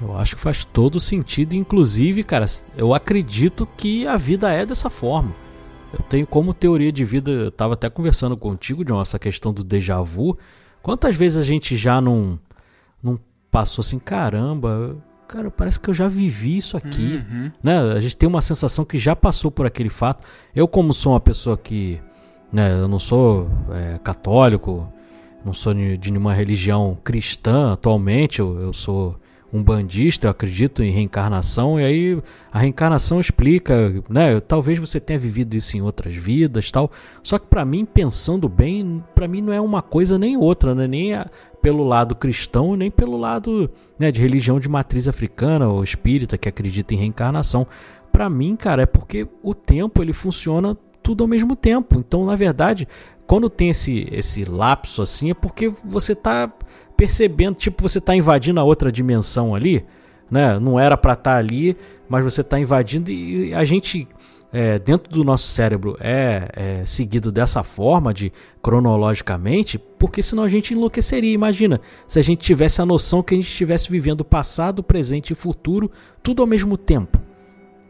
[0.00, 4.90] Eu acho que faz todo sentido, inclusive, cara, eu acredito que a vida é dessa
[4.90, 5.32] forma.
[5.92, 9.62] Eu tenho como teoria de vida, eu tava até conversando contigo, John, essa questão do
[9.62, 10.38] déjà vu.
[10.82, 12.38] Quantas vezes a gente já não,
[13.02, 13.18] não
[13.50, 14.96] passou assim, caramba,
[15.28, 17.52] cara, parece que eu já vivi isso aqui, uhum.
[17.62, 17.78] né?
[17.92, 20.26] A gente tem uma sensação que já passou por aquele fato.
[20.54, 22.00] Eu como sou uma pessoa que,
[22.50, 24.90] né, eu não sou é, católico,
[25.44, 29.20] não sou de nenhuma religião cristã atualmente, eu, eu sou
[29.52, 34.40] um bandista, eu acredito em reencarnação, e aí a reencarnação explica, né?
[34.40, 36.90] Talvez você tenha vivido isso em outras vidas, tal.
[37.22, 40.86] Só que para mim, pensando bem, para mim não é uma coisa nem outra, né?
[40.86, 41.30] Nem a,
[41.60, 46.48] pelo lado cristão, nem pelo lado né, de religião de matriz africana ou espírita que
[46.48, 47.66] acredita em reencarnação.
[48.10, 51.98] Para mim, cara, é porque o tempo ele funciona tudo ao mesmo tempo.
[51.98, 52.88] Então, na verdade,
[53.26, 56.52] quando tem esse, esse lapso assim, é porque você está
[57.02, 59.84] percebendo, tipo, você está invadindo a outra dimensão ali,
[60.30, 60.56] né?
[60.60, 61.76] Não era para estar tá ali,
[62.08, 64.06] mas você está invadindo e a gente
[64.52, 68.32] é, dentro do nosso cérebro é, é, seguido dessa forma, de
[68.62, 71.32] cronologicamente, porque senão a gente enlouqueceria.
[71.32, 75.34] Imagina se a gente tivesse a noção que a gente estivesse vivendo passado, presente e
[75.34, 75.90] futuro,
[76.22, 77.18] tudo ao mesmo tempo.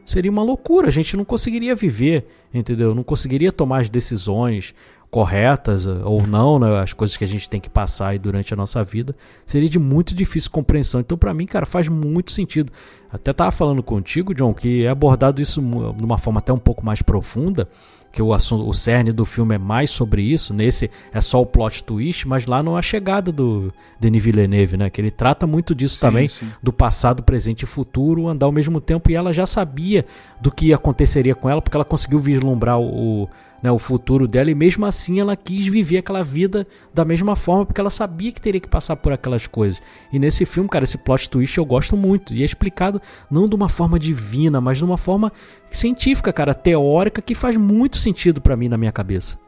[0.07, 2.95] Seria uma loucura, a gente não conseguiria viver, entendeu?
[2.95, 4.75] Não conseguiria tomar as decisões,
[5.13, 8.55] corretas eh, ou não, né, as coisas que a gente tem que passar aí durante
[8.55, 11.03] a nossa vida, seria de muito difícil compreensão.
[11.03, 12.73] Então, para mim, cara, faz muito sentido.
[13.13, 16.83] Até tava falando contigo, John, que é abordado isso de uma forma até um pouco
[16.83, 17.69] mais profunda,
[18.11, 20.55] que o assunto, o cerne do filme é mais sobre isso.
[20.55, 24.79] Nesse é só o plot twist, mas lá não é a chegada do Denis Villeneuve,
[24.79, 24.89] né?
[24.89, 26.51] Que ele trata muito disso sim, também, sim.
[26.63, 29.11] do passado, presente e futuro andar ao mesmo tempo.
[29.11, 30.07] E ela já sabia
[30.41, 33.29] do que aconteceria com ela, porque ela conseguiu vislumbrar o,
[33.63, 37.65] né, o futuro dela e mesmo assim ela quis viver aquela vida da mesma forma
[37.65, 39.81] porque ela sabia que teria que passar por aquelas coisas.
[40.13, 43.01] E nesse filme, cara, esse plot twist eu gosto muito e é explicado
[43.31, 45.33] não de uma forma divina, mas de uma forma
[45.71, 49.39] científica, cara, teórica que faz muito sentido para mim na minha cabeça.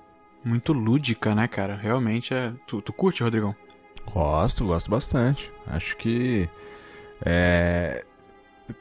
[0.44, 1.74] Muito lúdica, né, cara?
[1.74, 2.52] Realmente é.
[2.66, 3.56] Tu, tu curte, Rodrigão?
[4.12, 5.50] Gosto, gosto bastante.
[5.66, 6.48] Acho que.
[7.24, 8.04] É.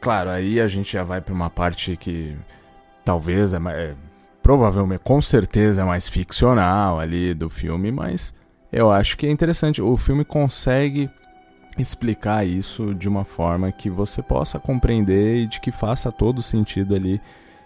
[0.01, 2.37] Claro, aí a gente já vai para uma parte que
[3.05, 3.95] talvez é,
[4.43, 8.33] provavelmente, com certeza é mais ficcional ali do filme, mas
[8.71, 9.81] eu acho que é interessante.
[9.81, 11.09] O filme consegue
[11.77, 16.93] explicar isso de uma forma que você possa compreender e de que faça todo sentido
[16.93, 17.21] ali.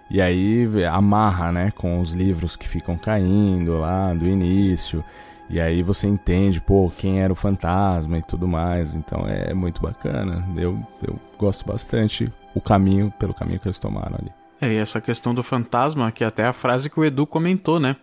[0.09, 5.03] E aí amarra, né, com os livros que ficam caindo lá do início.
[5.49, 8.93] E aí você entende, pô, quem era o fantasma e tudo mais.
[8.93, 10.47] Então é muito bacana.
[10.55, 14.31] Eu, eu gosto bastante o caminho, pelo caminho que eles tomaram ali.
[14.59, 17.79] É, e essa questão do fantasma, que é até a frase que o Edu comentou,
[17.79, 17.95] né?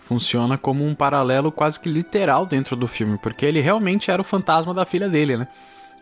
[0.00, 4.24] Funciona como um paralelo quase que literal dentro do filme, porque ele realmente era o
[4.24, 5.48] fantasma da filha dele, né?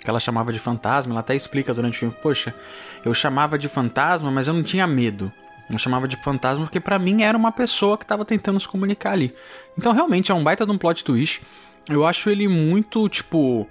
[0.00, 2.54] Que ela chamava de fantasma, ela até explica durante o filme, poxa,
[3.04, 5.32] eu chamava de fantasma, mas eu não tinha medo.
[5.68, 9.12] Eu chamava de fantasma porque para mim era uma pessoa que estava tentando se comunicar
[9.12, 9.34] ali.
[9.76, 11.42] Então realmente é um baita de um plot twist.
[11.88, 13.68] Eu acho ele muito, tipo,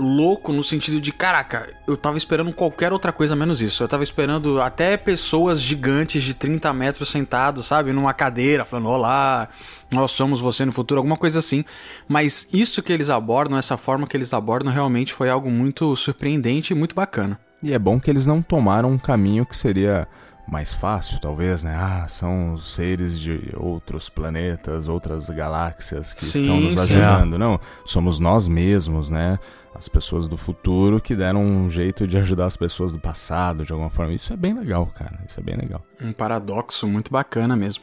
[0.00, 3.82] louco no sentido de, caraca, eu tava esperando qualquer outra coisa menos isso.
[3.82, 9.48] Eu tava esperando até pessoas gigantes de 30 metros sentados, sabe, numa cadeira, falando: Olá,
[9.90, 11.64] nós somos você no futuro, alguma coisa assim.
[12.08, 16.72] Mas isso que eles abordam, essa forma que eles abordam, realmente foi algo muito surpreendente
[16.72, 17.38] e muito bacana.
[17.62, 20.08] E é bom que eles não tomaram um caminho que seria
[20.50, 21.76] mais fácil, talvez, né?
[21.76, 27.32] Ah, são seres de outros planetas, outras galáxias que sim, estão nos ajudando.
[27.34, 27.38] Sim.
[27.38, 29.38] Não, somos nós mesmos, né?
[29.80, 33.72] As pessoas do futuro que deram um jeito de ajudar as pessoas do passado de
[33.72, 34.12] alguma forma.
[34.12, 35.18] Isso é bem legal, cara.
[35.26, 35.82] Isso é bem legal.
[36.02, 37.82] Um paradoxo muito bacana mesmo.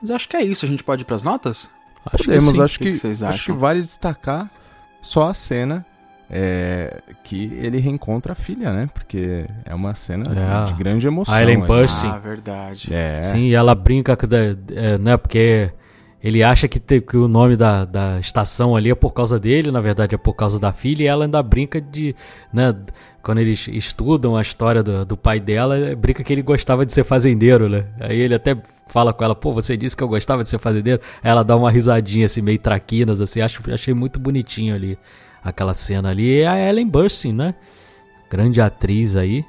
[0.00, 0.64] Mas acho que é isso.
[0.64, 1.68] A gente pode ir pras notas?
[2.06, 2.62] Acho Podemos, que sim.
[2.62, 4.48] acho que, que, que acho que vale destacar
[5.00, 5.84] só a cena
[6.30, 8.88] é, que ele reencontra a filha, né?
[8.94, 10.64] Porque é uma cena é.
[10.66, 11.34] de grande emoção.
[11.34, 12.10] A Ellen Burstyn.
[12.10, 12.94] Ah, verdade.
[12.94, 13.22] É.
[13.22, 15.16] Sim, e ela brinca, com, é, né?
[15.16, 15.72] Porque
[16.22, 19.72] ele acha que, te, que o nome da, da estação ali é por causa dele,
[19.72, 22.14] na verdade é por causa da filha, e ela ainda brinca de.
[22.52, 22.74] Né,
[23.22, 27.04] quando eles estudam a história do, do pai dela, brinca que ele gostava de ser
[27.04, 27.86] fazendeiro, né?
[28.00, 28.56] Aí ele até
[28.88, 31.00] fala com ela, pô, você disse que eu gostava de ser fazendeiro?
[31.22, 34.98] Aí ela dá uma risadinha assim, meio traquinas, assim, acho, achei muito bonitinho ali
[35.42, 36.40] aquela cena ali.
[36.40, 37.54] E a Ellen Burstyn, né?
[38.30, 39.44] Grande atriz aí.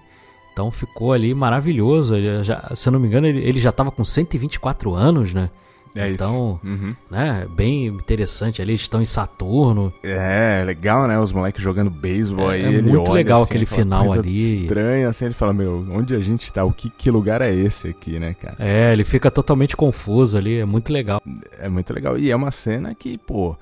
[0.51, 2.15] Então ficou ali maravilhoso.
[2.43, 5.49] Já, se eu não me engano, ele, ele já estava com 124 anos, né?
[5.96, 6.74] É então, isso.
[6.74, 6.96] Uhum.
[7.10, 9.94] né, bem interessante ali, eles estão em Saturno.
[10.04, 12.76] É, legal, né, os moleques jogando beisebol é, aí.
[12.78, 14.64] É muito legal assim, aquele final ali.
[14.64, 16.64] estranho, assim, ele fala, meu, onde a gente tá?
[16.64, 18.56] O que, que lugar é esse aqui, né, cara?
[18.60, 21.22] É, ele fica totalmente confuso ali, é muito legal.
[21.60, 22.18] É muito legal.
[22.18, 23.56] E é uma cena que, pô,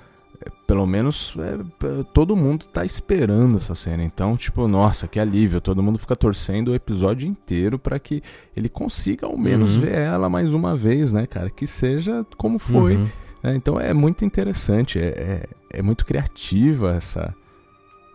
[0.71, 4.05] pelo menos é, todo mundo tá esperando essa cena.
[4.05, 5.59] Então, tipo, nossa, que alívio.
[5.59, 8.23] Todo mundo fica torcendo o episódio inteiro para que
[8.55, 9.81] ele consiga ao menos uhum.
[9.81, 11.49] ver ela mais uma vez, né, cara?
[11.49, 12.95] Que seja como foi.
[12.95, 13.09] Uhum.
[13.43, 13.53] Né?
[13.53, 17.35] Então é muito interessante, é, é, é, muito criativa essa,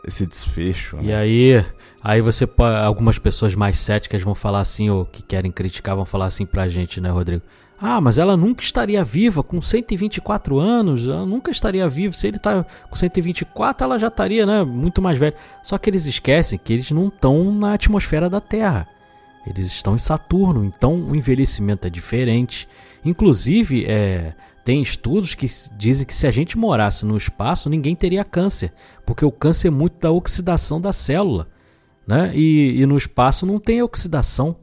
[0.03, 0.97] esse desfecho.
[1.03, 1.15] E né?
[1.15, 1.63] aí,
[2.03, 2.49] aí você
[2.83, 6.71] algumas pessoas mais céticas vão falar assim, ou que querem criticar, vão falar assim pra
[6.71, 7.43] gente, né, Rodrigo?
[7.79, 12.14] Ah, mas ela nunca estaria viva com 124 anos, ela nunca estaria viva.
[12.14, 15.35] Se ele está com 124, ela já estaria né, muito mais velha.
[15.62, 18.89] Só que eles esquecem que eles não estão na atmosfera da Terra.
[19.47, 22.66] Eles estão em Saturno, então o envelhecimento é diferente.
[23.05, 25.47] Inclusive, é, tem estudos que
[25.77, 28.72] dizem que se a gente morasse no espaço, ninguém teria câncer,
[29.05, 31.47] porque o câncer é muito da oxidação da célula.
[32.05, 32.33] Né?
[32.35, 34.57] E, e no espaço não tem oxidação.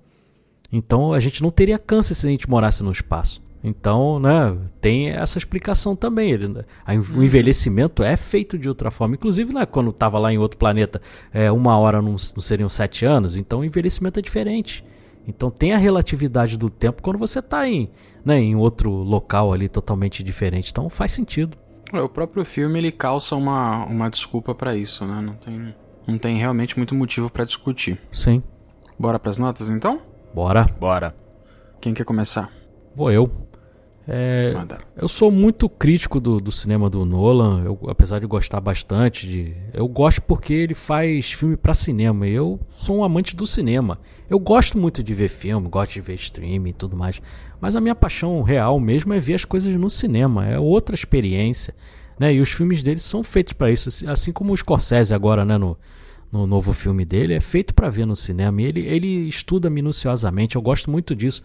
[0.74, 3.44] Então a gente não teria câncer se a gente morasse no espaço.
[3.64, 6.32] Então, né, tem essa explicação também.
[6.32, 7.24] Ele, a, o uhum.
[7.24, 9.16] envelhecimento é feito de outra forma.
[9.16, 11.02] Inclusive, né, quando estava lá em outro planeta,
[11.32, 14.84] é, uma hora não, não seriam sete anos, então o envelhecimento é diferente.
[15.26, 17.90] Então tem a relatividade do tempo quando você está em,
[18.26, 20.72] né, em outro local ali totalmente diferente.
[20.72, 21.58] Então faz sentido.
[21.94, 25.22] É, o próprio filme ele calça uma, uma desculpa para isso, né?
[25.22, 27.98] Não tem, não tem realmente muito motivo para discutir.
[28.12, 28.44] Sim.
[29.00, 30.02] Bora para as notas então?
[30.34, 30.66] Bora.
[30.80, 31.16] Bora.
[31.80, 32.52] Quem quer começar?
[32.96, 33.30] Vou eu.
[34.06, 34.54] É,
[34.98, 39.56] eu sou muito crítico do, do cinema do Nolan, eu, apesar de gostar bastante de.
[39.74, 42.28] Eu gosto porque ele faz filme para cinema.
[42.28, 44.00] Eu sou um amante do cinema.
[44.30, 47.22] Eu gosto muito de ver filme, gosto de ver streaming e tudo mais.
[47.62, 50.46] Mas a minha paixão real mesmo é ver as coisas no cinema.
[50.46, 51.74] É outra experiência.
[52.20, 52.34] Né?
[52.34, 53.90] E os filmes dele são feitos para isso.
[54.10, 55.58] Assim como o Scorsese agora, né?
[55.58, 55.78] No,
[56.34, 58.60] no novo filme dele é feito para ver no cinema.
[58.62, 60.56] E ele, ele estuda minuciosamente.
[60.56, 61.44] Eu gosto muito disso,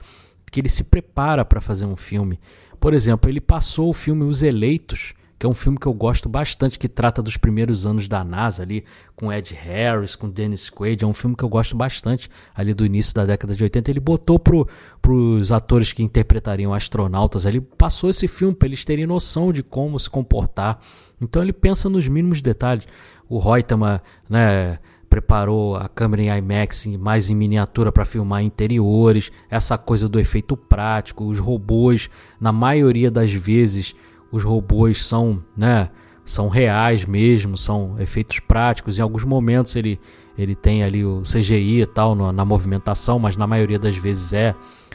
[0.51, 2.41] que ele se prepara para fazer um filme.
[2.81, 6.27] Por exemplo, ele passou o filme Os Eleitos, que é um filme que eu gosto
[6.27, 8.83] bastante, que trata dos primeiros anos da NASA ali,
[9.15, 11.05] com Ed Harris, com Dennis Quaid.
[11.05, 13.91] É um filme que eu gosto bastante ali do início da década de 80.
[13.91, 19.07] Ele botou para os atores que interpretariam astronautas ali, passou esse filme para eles terem
[19.07, 20.81] noção de como se comportar.
[21.21, 22.87] Então ele pensa nos mínimos detalhes
[23.29, 29.79] o Reutemann, né, preparou a câmera em IMAX mais em miniatura para filmar interiores, essa
[29.79, 32.11] coisa do efeito prático, os robôs,
[32.41, 33.95] na maioria das vezes,
[34.31, 35.89] os robôs são, né,
[36.25, 38.99] são reais mesmo, são efeitos práticos.
[38.99, 39.99] Em alguns momentos ele,
[40.37, 44.33] ele tem ali o CGI e tal no, na movimentação, mas na maioria das vezes
[44.35, 44.55] é,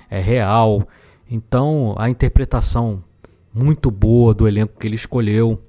[0.09, 0.88] é real.
[1.29, 3.03] Então a interpretação
[3.53, 5.59] muito boa do elenco que ele escolheu.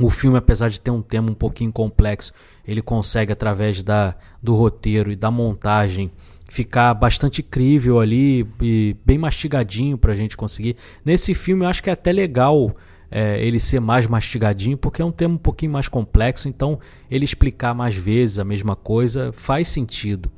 [0.00, 2.32] O filme, apesar de ter um tema um pouquinho complexo,
[2.66, 6.10] ele consegue, através da, do roteiro e da montagem,
[6.48, 10.76] ficar bastante crível ali e bem mastigadinho para a gente conseguir.
[11.04, 12.74] Nesse filme, eu acho que é até legal
[13.10, 16.78] é, ele ser mais mastigadinho, porque é um tema um pouquinho mais complexo, então
[17.10, 20.30] ele explicar mais vezes a mesma coisa faz sentido.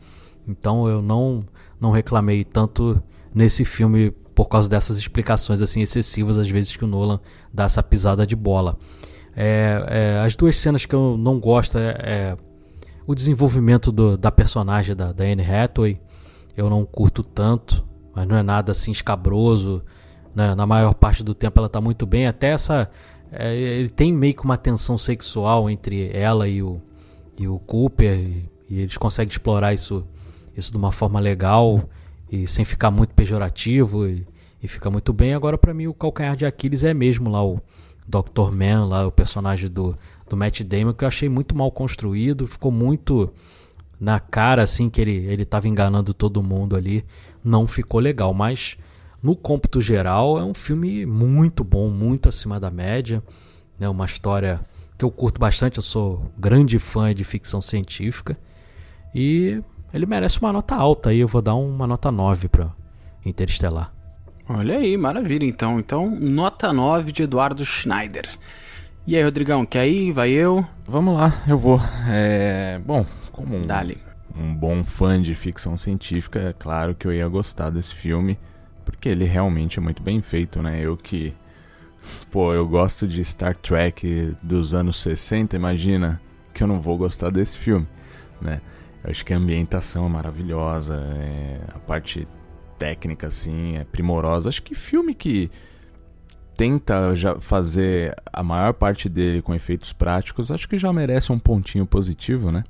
[0.48, 1.44] Então eu não,
[1.80, 3.00] não reclamei tanto
[3.34, 7.20] nesse filme por causa dessas explicações assim excessivas às vezes que o Nolan
[7.52, 8.78] dá essa pisada de bola.
[9.34, 12.36] É, é, as duas cenas que eu não gosto é, é
[13.06, 16.00] o desenvolvimento do, da personagem da, da Anne Hathaway.
[16.56, 19.82] Eu não curto tanto, mas não é nada assim escabroso.
[20.34, 20.54] Né?
[20.54, 22.26] Na maior parte do tempo ela está muito bem.
[22.26, 22.88] Até essa.
[23.30, 26.80] É, ele tem meio que uma tensão sexual entre ela e o,
[27.38, 28.18] e o Cooper.
[28.18, 30.06] E, e eles conseguem explorar isso,
[30.56, 31.82] isso de uma forma legal
[32.30, 34.06] e sem ficar muito pejorativo.
[34.06, 34.26] E,
[34.62, 35.34] e fica muito bem.
[35.34, 37.60] Agora, para mim, o calcanhar de Aquiles é mesmo lá o
[38.06, 38.50] Dr.
[38.52, 39.96] Man, lá, o personagem do,
[40.28, 42.46] do Matt Damon, que eu achei muito mal construído.
[42.46, 43.32] Ficou muito
[44.00, 47.04] na cara, assim, que ele, ele tava enganando todo mundo ali.
[47.42, 48.76] Não ficou legal, mas
[49.22, 53.22] no cômputo geral, é um filme muito bom, muito acima da média.
[53.78, 54.60] É uma história
[54.98, 58.36] que eu curto bastante, eu sou grande fã de ficção científica.
[59.14, 59.62] E
[59.94, 62.70] ele merece uma nota alta aí, eu vou dar uma nota 9 para
[63.24, 63.92] Interestelar.
[64.48, 65.78] Olha aí, maravilha então.
[65.78, 68.28] Então, nota 9 de Eduardo Schneider.
[69.06, 70.12] E aí, Rodrigão, quer ir?
[70.12, 70.66] Vai eu?
[70.86, 71.80] Vamos lá, eu vou.
[72.08, 72.80] É...
[72.84, 73.66] Bom, como um,
[74.36, 78.38] um bom fã de ficção científica, é claro que eu ia gostar desse filme.
[78.84, 80.80] Porque ele realmente é muito bem feito, né?
[80.80, 81.34] Eu que.
[82.30, 86.20] Pô, eu gosto de Star Trek dos anos 60, imagina
[86.52, 87.86] que eu não vou gostar desse filme,
[88.40, 88.60] né?
[89.04, 91.60] Eu acho que a ambientação é maravilhosa, é...
[91.72, 92.26] a parte
[92.82, 94.48] técnica, assim, é primorosa.
[94.48, 95.48] Acho que filme que
[96.56, 101.38] tenta já fazer a maior parte dele com efeitos práticos, acho que já merece um
[101.38, 102.64] pontinho positivo, né?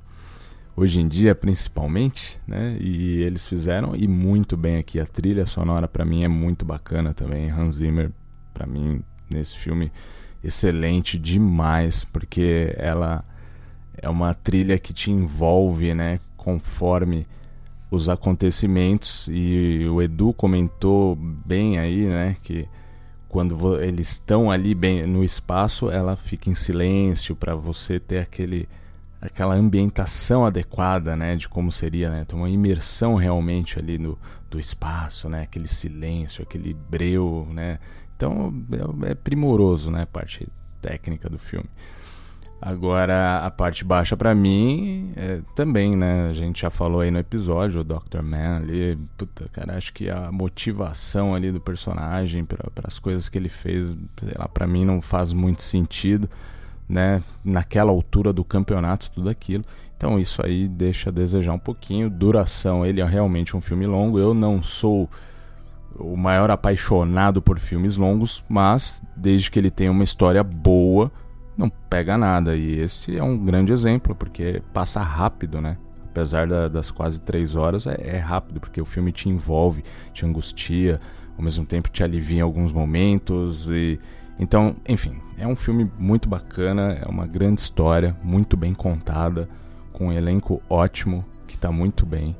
[0.75, 2.77] hoje em dia principalmente, né?
[2.79, 7.13] E eles fizeram e muito bem aqui a trilha sonora para mim é muito bacana
[7.13, 7.49] também.
[7.51, 8.11] Hans Zimmer
[8.53, 9.91] para mim nesse filme
[10.43, 13.23] excelente demais, porque ela
[13.97, 17.25] é uma trilha que te envolve, né, conforme
[17.93, 22.67] os acontecimentos e o Edu comentou bem aí, né, que
[23.29, 28.67] quando eles estão ali bem no espaço, ela fica em silêncio para você ter aquele
[29.21, 34.17] aquela ambientação adequada, né, de como seria, né, uma imersão realmente ali no
[34.49, 37.79] do espaço, né, aquele silêncio, aquele breu, né,
[38.15, 38.53] então
[39.05, 40.47] é, é primoroso, né, a parte
[40.81, 41.69] técnica do filme.
[42.65, 46.29] Agora a parte baixa para mim é, também, né?
[46.29, 48.21] A gente já falou aí no episódio o Dr.
[48.23, 53.37] Man ali, puta, cara, acho que a motivação ali do personagem para as coisas que
[53.37, 56.29] ele fez, sei lá, para mim não faz muito sentido
[56.87, 59.65] né, naquela altura do campeonato, tudo aquilo.
[59.97, 62.09] Então isso aí deixa a desejar um pouquinho.
[62.09, 64.17] Duração, ele é realmente um filme longo.
[64.17, 65.09] Eu não sou
[65.99, 71.11] o maior apaixonado por filmes longos, mas desde que ele tenha uma história boa,
[71.57, 72.55] não pega nada.
[72.55, 75.77] E esse é um grande exemplo, porque passa rápido, né?
[76.05, 79.83] Apesar da, das quase três horas, é, é rápido, porque o filme te envolve,
[80.13, 81.01] te angustia,
[81.37, 83.99] ao mesmo tempo te alivia em alguns momentos e
[84.39, 89.47] então, enfim, é um filme muito bacana, é uma grande história, muito bem contada,
[89.91, 92.35] com um elenco ótimo, que está muito bem.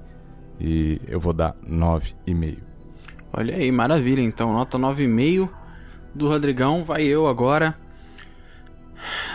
[0.59, 2.57] E eu vou dar 9,5.
[3.31, 4.21] Olha aí, maravilha.
[4.21, 5.49] Então, nota 9,5
[6.13, 6.83] do Rodrigão.
[6.83, 7.75] Vai eu agora.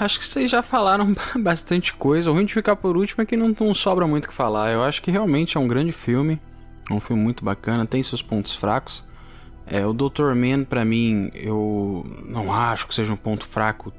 [0.00, 2.30] Acho que vocês já falaram bastante coisa.
[2.30, 4.70] O ruim de ficar por último é que não, não sobra muito o que falar.
[4.70, 6.40] Eu acho que realmente é um grande filme.
[6.90, 9.06] É um filme muito bacana, tem seus pontos fracos.
[9.66, 10.34] É, o Dr.
[10.34, 13.92] Man, para mim, eu não acho que seja um ponto fraco.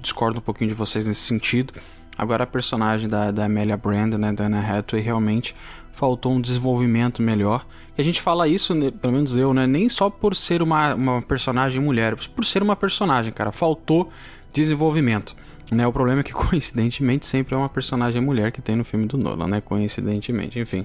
[0.00, 1.74] Discordo um pouquinho de vocês nesse sentido.
[2.18, 5.54] Agora, a personagem da, da Amelia Brand, né, da Anna Hathaway, realmente
[5.92, 7.64] faltou um desenvolvimento melhor.
[7.96, 10.94] E a gente fala isso, né, pelo menos eu, né, nem só por ser uma,
[10.94, 13.52] uma personagem mulher, por ser uma personagem, cara.
[13.52, 14.10] Faltou
[14.52, 15.34] desenvolvimento.
[15.70, 15.86] Né?
[15.86, 19.16] O problema é que, coincidentemente, sempre é uma personagem mulher que tem no filme do
[19.16, 19.60] Nolan, né?
[19.60, 20.84] Coincidentemente, enfim.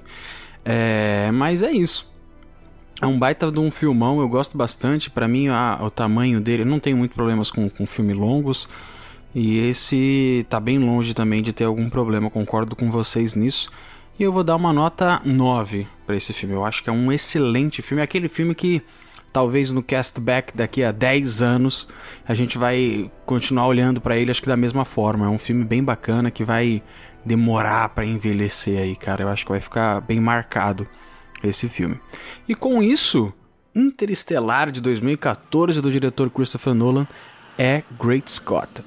[0.64, 1.30] É...
[1.32, 2.12] Mas é isso.
[3.00, 5.08] É um baita de um filmão, eu gosto bastante.
[5.08, 5.48] Para mim,
[5.80, 8.68] o tamanho dele, eu não tenho muito problemas com, com filmes longos.
[9.32, 13.70] E esse tá bem longe também de ter algum problema, concordo com vocês nisso.
[14.18, 16.56] E eu vou dar uma nota 9 para esse filme.
[16.56, 18.82] Eu acho que é um excelente filme, é aquele filme que
[19.38, 21.86] talvez no castback daqui a 10 anos
[22.26, 25.26] a gente vai continuar olhando para ele acho que da mesma forma.
[25.26, 26.82] É um filme bem bacana que vai
[27.24, 29.22] demorar para envelhecer aí, cara.
[29.22, 30.88] Eu acho que vai ficar bem marcado
[31.40, 32.00] esse filme.
[32.48, 33.32] E com isso,
[33.76, 37.06] Interestelar de 2014 do diretor Christopher Nolan
[37.56, 38.82] é Great Scott.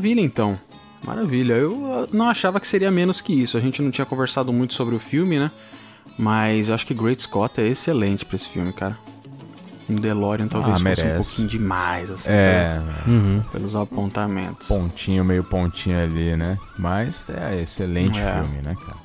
[0.00, 0.58] Maravilha, então.
[1.04, 1.52] Maravilha.
[1.54, 3.56] Eu não achava que seria menos que isso.
[3.58, 5.50] A gente não tinha conversado muito sobre o filme, né?
[6.18, 8.96] Mas eu acho que Great Scott é excelente pra esse filme, cara.
[9.88, 11.14] Um DeLorean talvez Ah, fosse um merece.
[11.26, 13.42] pouquinho demais, assim, É, pelos, Uhum.
[13.52, 14.68] pelos apontamentos.
[14.68, 16.56] pontinho, meio pontinho ali, né?
[16.78, 18.34] Mas é excelente É.
[18.36, 18.96] filme, né, cara?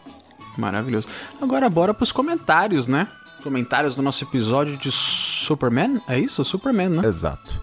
[0.57, 1.07] Maravilhoso.
[1.41, 3.07] Agora bora pros comentários, né?
[3.43, 6.01] Comentários do nosso episódio de Superman.
[6.07, 6.43] É isso?
[6.45, 7.05] Superman, né?
[7.07, 7.61] Exato.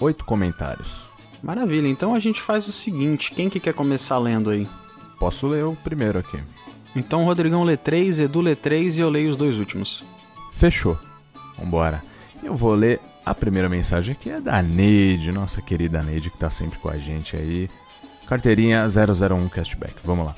[0.00, 1.01] Oito comentários.
[1.42, 1.88] Maravilha.
[1.88, 4.68] Então a gente faz o seguinte: quem que quer começar lendo aí?
[5.18, 6.38] Posso ler o primeiro aqui.
[6.94, 10.04] Então, Rodrigão lê 3, Edu lê 3 e eu leio os dois últimos.
[10.52, 10.98] Fechou.
[11.58, 12.02] Vambora.
[12.42, 16.50] Eu vou ler a primeira mensagem aqui, é da Neide, nossa querida Neide, que tá
[16.50, 17.68] sempre com a gente aí.
[18.26, 20.34] Carteirinha 001 Cashback, vamos lá.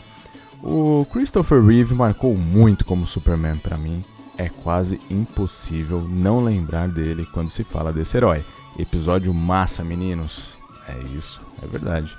[0.62, 4.04] O Christopher Reeve marcou muito como Superman pra mim.
[4.36, 8.44] É quase impossível não lembrar dele quando se fala desse herói.
[8.78, 10.53] Episódio massa, meninos.
[10.88, 12.14] É isso, é verdade.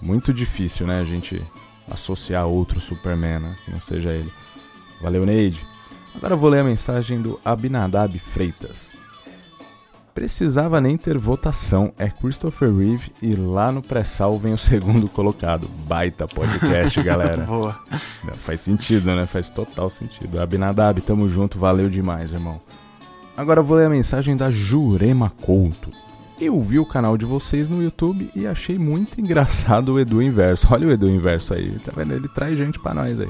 [0.00, 1.42] Muito difícil, né, a gente
[1.90, 4.32] associar outro Superman, né, que não seja ele.
[5.00, 5.64] Valeu, Neide.
[6.14, 8.96] Agora eu vou ler a mensagem do Abinadab Freitas.
[10.14, 15.68] Precisava nem ter votação, é Christopher Reeve e lá no pré-sal vem o segundo colocado.
[15.86, 17.42] Baita podcast, galera.
[17.46, 17.78] Boa.
[18.26, 19.26] É, Faz sentido, né?
[19.26, 20.40] Faz total sentido.
[20.40, 22.60] Abinadab, tamo junto, valeu demais, irmão.
[23.36, 25.92] Agora eu vou ler a mensagem da Jurema Couto.
[26.40, 30.68] Eu vi o canal de vocês no YouTube e achei muito engraçado o Edu Inverso.
[30.70, 32.14] Olha o Edu Inverso aí, tá vendo?
[32.14, 33.28] Ele traz gente pra nós aí.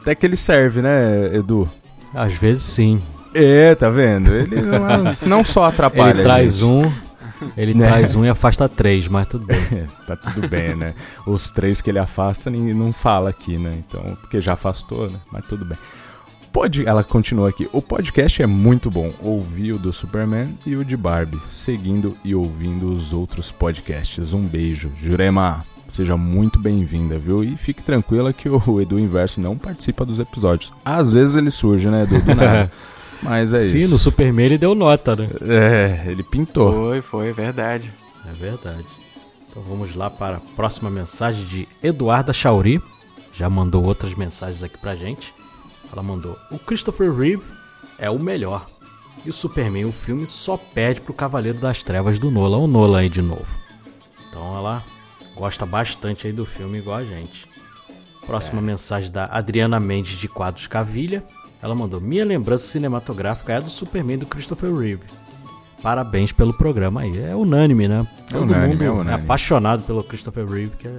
[0.00, 1.68] Até que ele serve, né, Edu?
[2.14, 3.00] Às vezes sim.
[3.34, 4.32] É, tá vendo?
[4.32, 6.14] Ele não, é- não só atrapalha.
[6.14, 6.64] Ele traz gente.
[6.64, 6.92] um,
[7.56, 7.86] ele Né?
[7.86, 9.60] traz um e afasta três, mas tudo bem.
[9.72, 10.94] É, tá tudo bem, né?
[11.26, 13.74] Os três que ele afasta, ninguém não fala aqui, né?
[13.78, 15.18] Então, porque já afastou, né?
[15.32, 15.78] Mas tudo bem.
[16.52, 17.68] Pode, ela continua aqui.
[17.72, 19.12] O podcast é muito bom.
[19.22, 24.32] Ouvi o do Superman e o de Barbie, seguindo e ouvindo os outros podcasts.
[24.32, 24.90] Um beijo.
[25.00, 27.44] Jurema, seja muito bem-vinda, viu?
[27.44, 30.72] E fique tranquila que o Edu Inverso não participa dos episódios.
[30.84, 32.20] Às vezes ele surge, né, Edu?
[32.20, 32.70] Do nada.
[33.22, 33.90] Mas é Sim, isso.
[33.90, 35.28] no Superman ele deu nota, né?
[35.42, 36.72] É, ele pintou.
[36.72, 37.92] Foi, foi, verdade.
[38.28, 38.86] É verdade.
[39.48, 42.82] Então vamos lá para a próxima mensagem de Eduarda Chauri.
[43.34, 45.32] Já mandou outras mensagens aqui pra gente.
[45.92, 47.44] Ela mandou: O Christopher Reeve
[47.98, 48.66] é o melhor.
[49.24, 52.58] E o Superman, o filme, só perde pro Cavaleiro das Trevas do Nolan.
[52.58, 53.58] O Nolan aí de novo.
[54.28, 54.82] Então ela
[55.34, 57.46] gosta bastante aí do filme, igual a gente.
[58.26, 61.24] Próxima mensagem da Adriana Mendes de Quadros Cavilha.
[61.60, 65.02] Ela mandou: Minha lembrança cinematográfica é do Superman do Christopher Reeve.
[65.82, 67.18] Parabéns pelo programa aí.
[67.18, 68.06] É unânime, né?
[68.30, 70.98] Todo unânime, mundo é é, apaixonado pelo Christopher Reeve, que é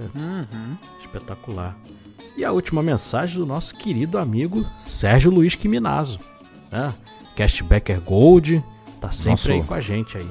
[1.00, 1.76] espetacular.
[2.36, 6.18] E a última mensagem do nosso querido amigo Sérgio Luiz Quiminazo.
[6.70, 6.94] Né?
[7.36, 8.62] Cashbacker Gold.
[9.00, 10.28] Tá sempre Nosso- aí com a gente aí.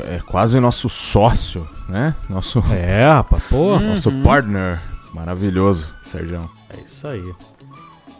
[0.00, 2.14] É quase nosso sócio, né?
[2.28, 3.78] Nosso, É, rapaz, pô.
[3.80, 4.80] nosso partner.
[5.12, 6.48] Maravilhoso, Sérgio.
[6.70, 7.34] É isso aí.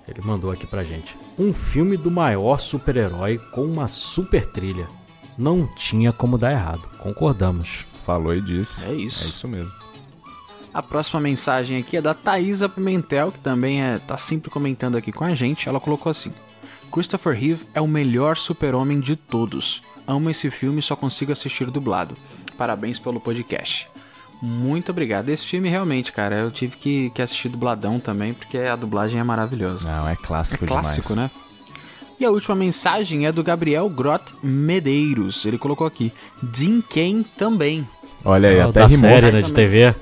[0.09, 1.17] Ele mandou aqui pra gente.
[1.39, 4.89] Um filme do maior super-herói com uma super trilha.
[5.37, 6.83] Não tinha como dar errado.
[6.99, 7.87] Concordamos.
[8.05, 8.83] Falou e disse.
[8.85, 9.25] É isso.
[9.25, 9.71] É isso mesmo.
[10.79, 15.11] A próxima mensagem aqui é da Thaisa Pimentel, que também é, tá sempre comentando aqui
[15.11, 15.69] com a gente.
[15.69, 16.33] Ela colocou assim:
[16.93, 19.83] Christopher Reeve é o melhor super-homem de todos.
[20.07, 22.17] Amo esse filme e só consigo assistir dublado.
[22.57, 23.89] Parabéns pelo podcast.
[24.41, 25.31] Muito obrigado.
[25.31, 29.25] Esse filme realmente, cara, eu tive que, que assistir dubladão também, porque a dublagem é
[29.25, 29.91] maravilhosa.
[29.91, 31.33] Não, é clássico, É clássico, demais.
[31.33, 31.39] né?
[32.21, 35.45] E a última mensagem é do Gabriel Grot Medeiros.
[35.45, 36.13] Ele colocou aqui:
[36.55, 37.85] Jim Kane também.
[38.25, 39.01] Olha aí, Ah, até da rimou.
[39.11, 39.93] série, né, de TV.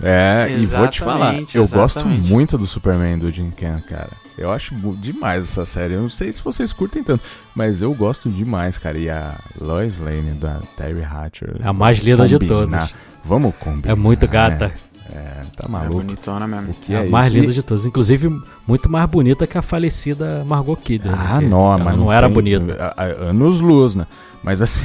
[0.00, 2.30] É, e vou te falar, Exatamente, eu gosto exatamente.
[2.30, 4.10] muito do Superman do Jim Ken, cara.
[4.38, 5.94] Eu acho demais essa série.
[5.94, 7.22] Eu não sei se vocês curtem tanto,
[7.54, 8.98] mas eu gosto demais, cara.
[8.98, 11.56] E a Lois Lane da Terry Hatcher.
[11.62, 12.94] É a mais linda de todas.
[13.24, 13.92] Vamos combinar.
[13.92, 14.68] É muito gata.
[14.68, 14.74] né?
[15.14, 15.94] É, tá É maluco.
[15.96, 16.70] bonitona mesmo.
[16.70, 17.36] O que É é, a mais isso?
[17.36, 17.84] linda de todas.
[17.84, 21.12] Inclusive, muito mais bonita que a falecida Margot Kidder.
[21.12, 21.18] né?
[21.20, 22.94] Ah, Que não, mas não, era tem- bonita.
[23.28, 24.06] Anos luz, né?
[24.42, 24.82] Mas assim,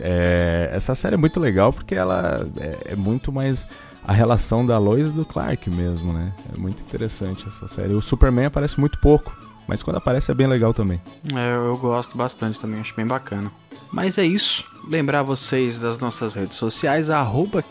[0.00, 3.66] é, essa série é muito legal porque ela é, é muito mais
[4.06, 6.32] a relação da Lois e do Clark mesmo, né?
[6.54, 7.94] É muito interessante essa série.
[7.94, 9.34] O Superman aparece muito pouco,
[9.66, 11.00] mas quando aparece é bem legal também.
[11.34, 13.50] É, eu, gosto bastante também, acho bem bacana.
[13.90, 14.66] Mas é isso.
[14.88, 17.08] Lembrar vocês das nossas redes sociais,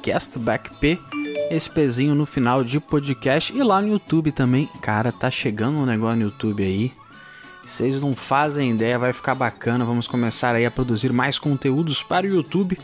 [0.01, 0.99] CastbackP,
[1.51, 4.67] esse pezinho no final de podcast e lá no YouTube também.
[4.81, 6.91] Cara, tá chegando um negócio no YouTube aí.
[7.65, 9.85] Vocês não fazem ideia, vai ficar bacana.
[9.85, 12.77] Vamos começar aí a produzir mais conteúdos para o YouTube.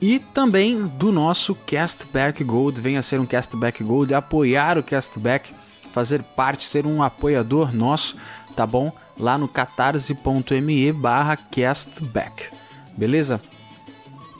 [0.00, 2.80] E também do nosso Castback Gold.
[2.80, 5.52] Venha ser um Castback Gold, apoiar o Castback,
[5.92, 8.16] fazer parte, ser um apoiador nosso,
[8.56, 8.90] tá bom?
[9.18, 12.44] Lá no catarse.me barra castback.
[12.96, 13.40] Beleza?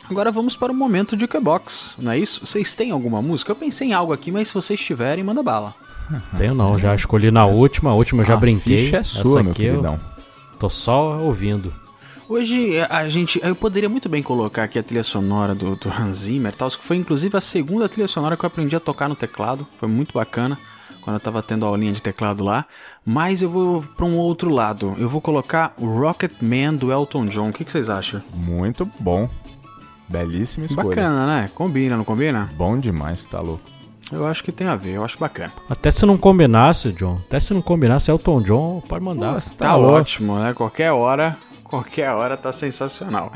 [0.09, 2.45] Agora vamos para o momento de Box, não é isso?
[2.45, 3.53] Vocês têm alguma música?
[3.53, 5.75] Eu pensei em algo aqui, mas se vocês tiverem, manda bala.
[6.37, 8.77] Tenho não, já escolhi na última, a última eu já a brinquei.
[8.85, 10.01] ficha é Essa sua, meu aqui eu queridão.
[10.59, 11.73] tô só ouvindo.
[12.29, 13.41] Hoje a gente.
[13.43, 16.85] Eu poderia muito bem colocar aqui a trilha sonora do, do Hans Zimmer, tal, que
[16.85, 19.67] foi inclusive a segunda trilha sonora que eu aprendi a tocar no teclado.
[19.79, 20.57] Foi muito bacana
[21.01, 22.67] quando eu tava tendo a aulinha de teclado lá.
[23.05, 24.95] Mas eu vou para um outro lado.
[24.97, 27.49] Eu vou colocar o Rocket Man do Elton John.
[27.49, 28.23] O que, que vocês acham?
[28.33, 29.29] Muito bom.
[30.09, 30.89] Belíssima escolha.
[30.89, 31.51] Bacana, né?
[31.55, 32.49] Combina, não combina?
[32.57, 33.63] Bom demais, tá louco.
[34.13, 35.53] Eu acho que tem a ver, eu acho bacana.
[35.69, 39.33] Até se não combinasse, John, até se não combinasse Elton John, pode mandar.
[39.35, 39.97] Nossa, Tá, louco.
[39.99, 40.53] ótimo, né?
[40.55, 43.33] Qualquer hora, qualquer hora tá sensacional.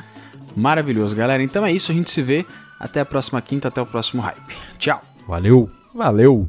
[0.56, 1.42] Maravilhoso, galera.
[1.42, 2.44] Então é isso, a gente se vê.
[2.78, 4.56] Até a próxima quinta, até o próximo hype.
[4.78, 5.00] Tchau.
[5.26, 5.70] Valeu!
[5.94, 6.48] Valeu.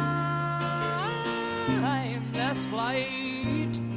[2.71, 3.90] flight.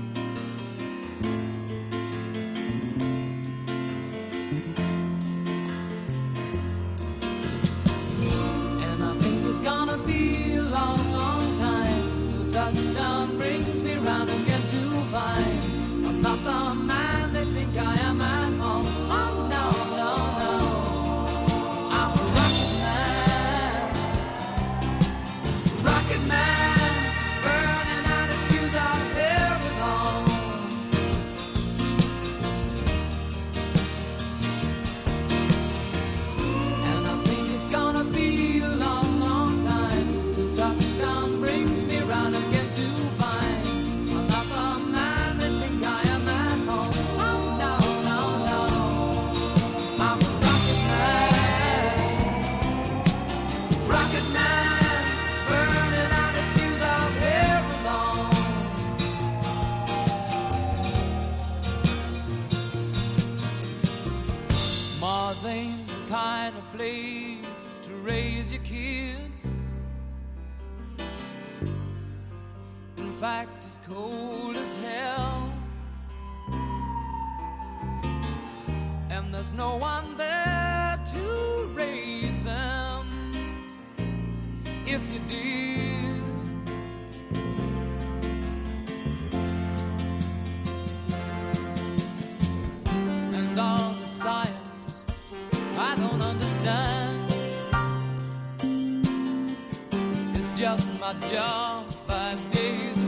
[100.65, 103.04] Just my job five days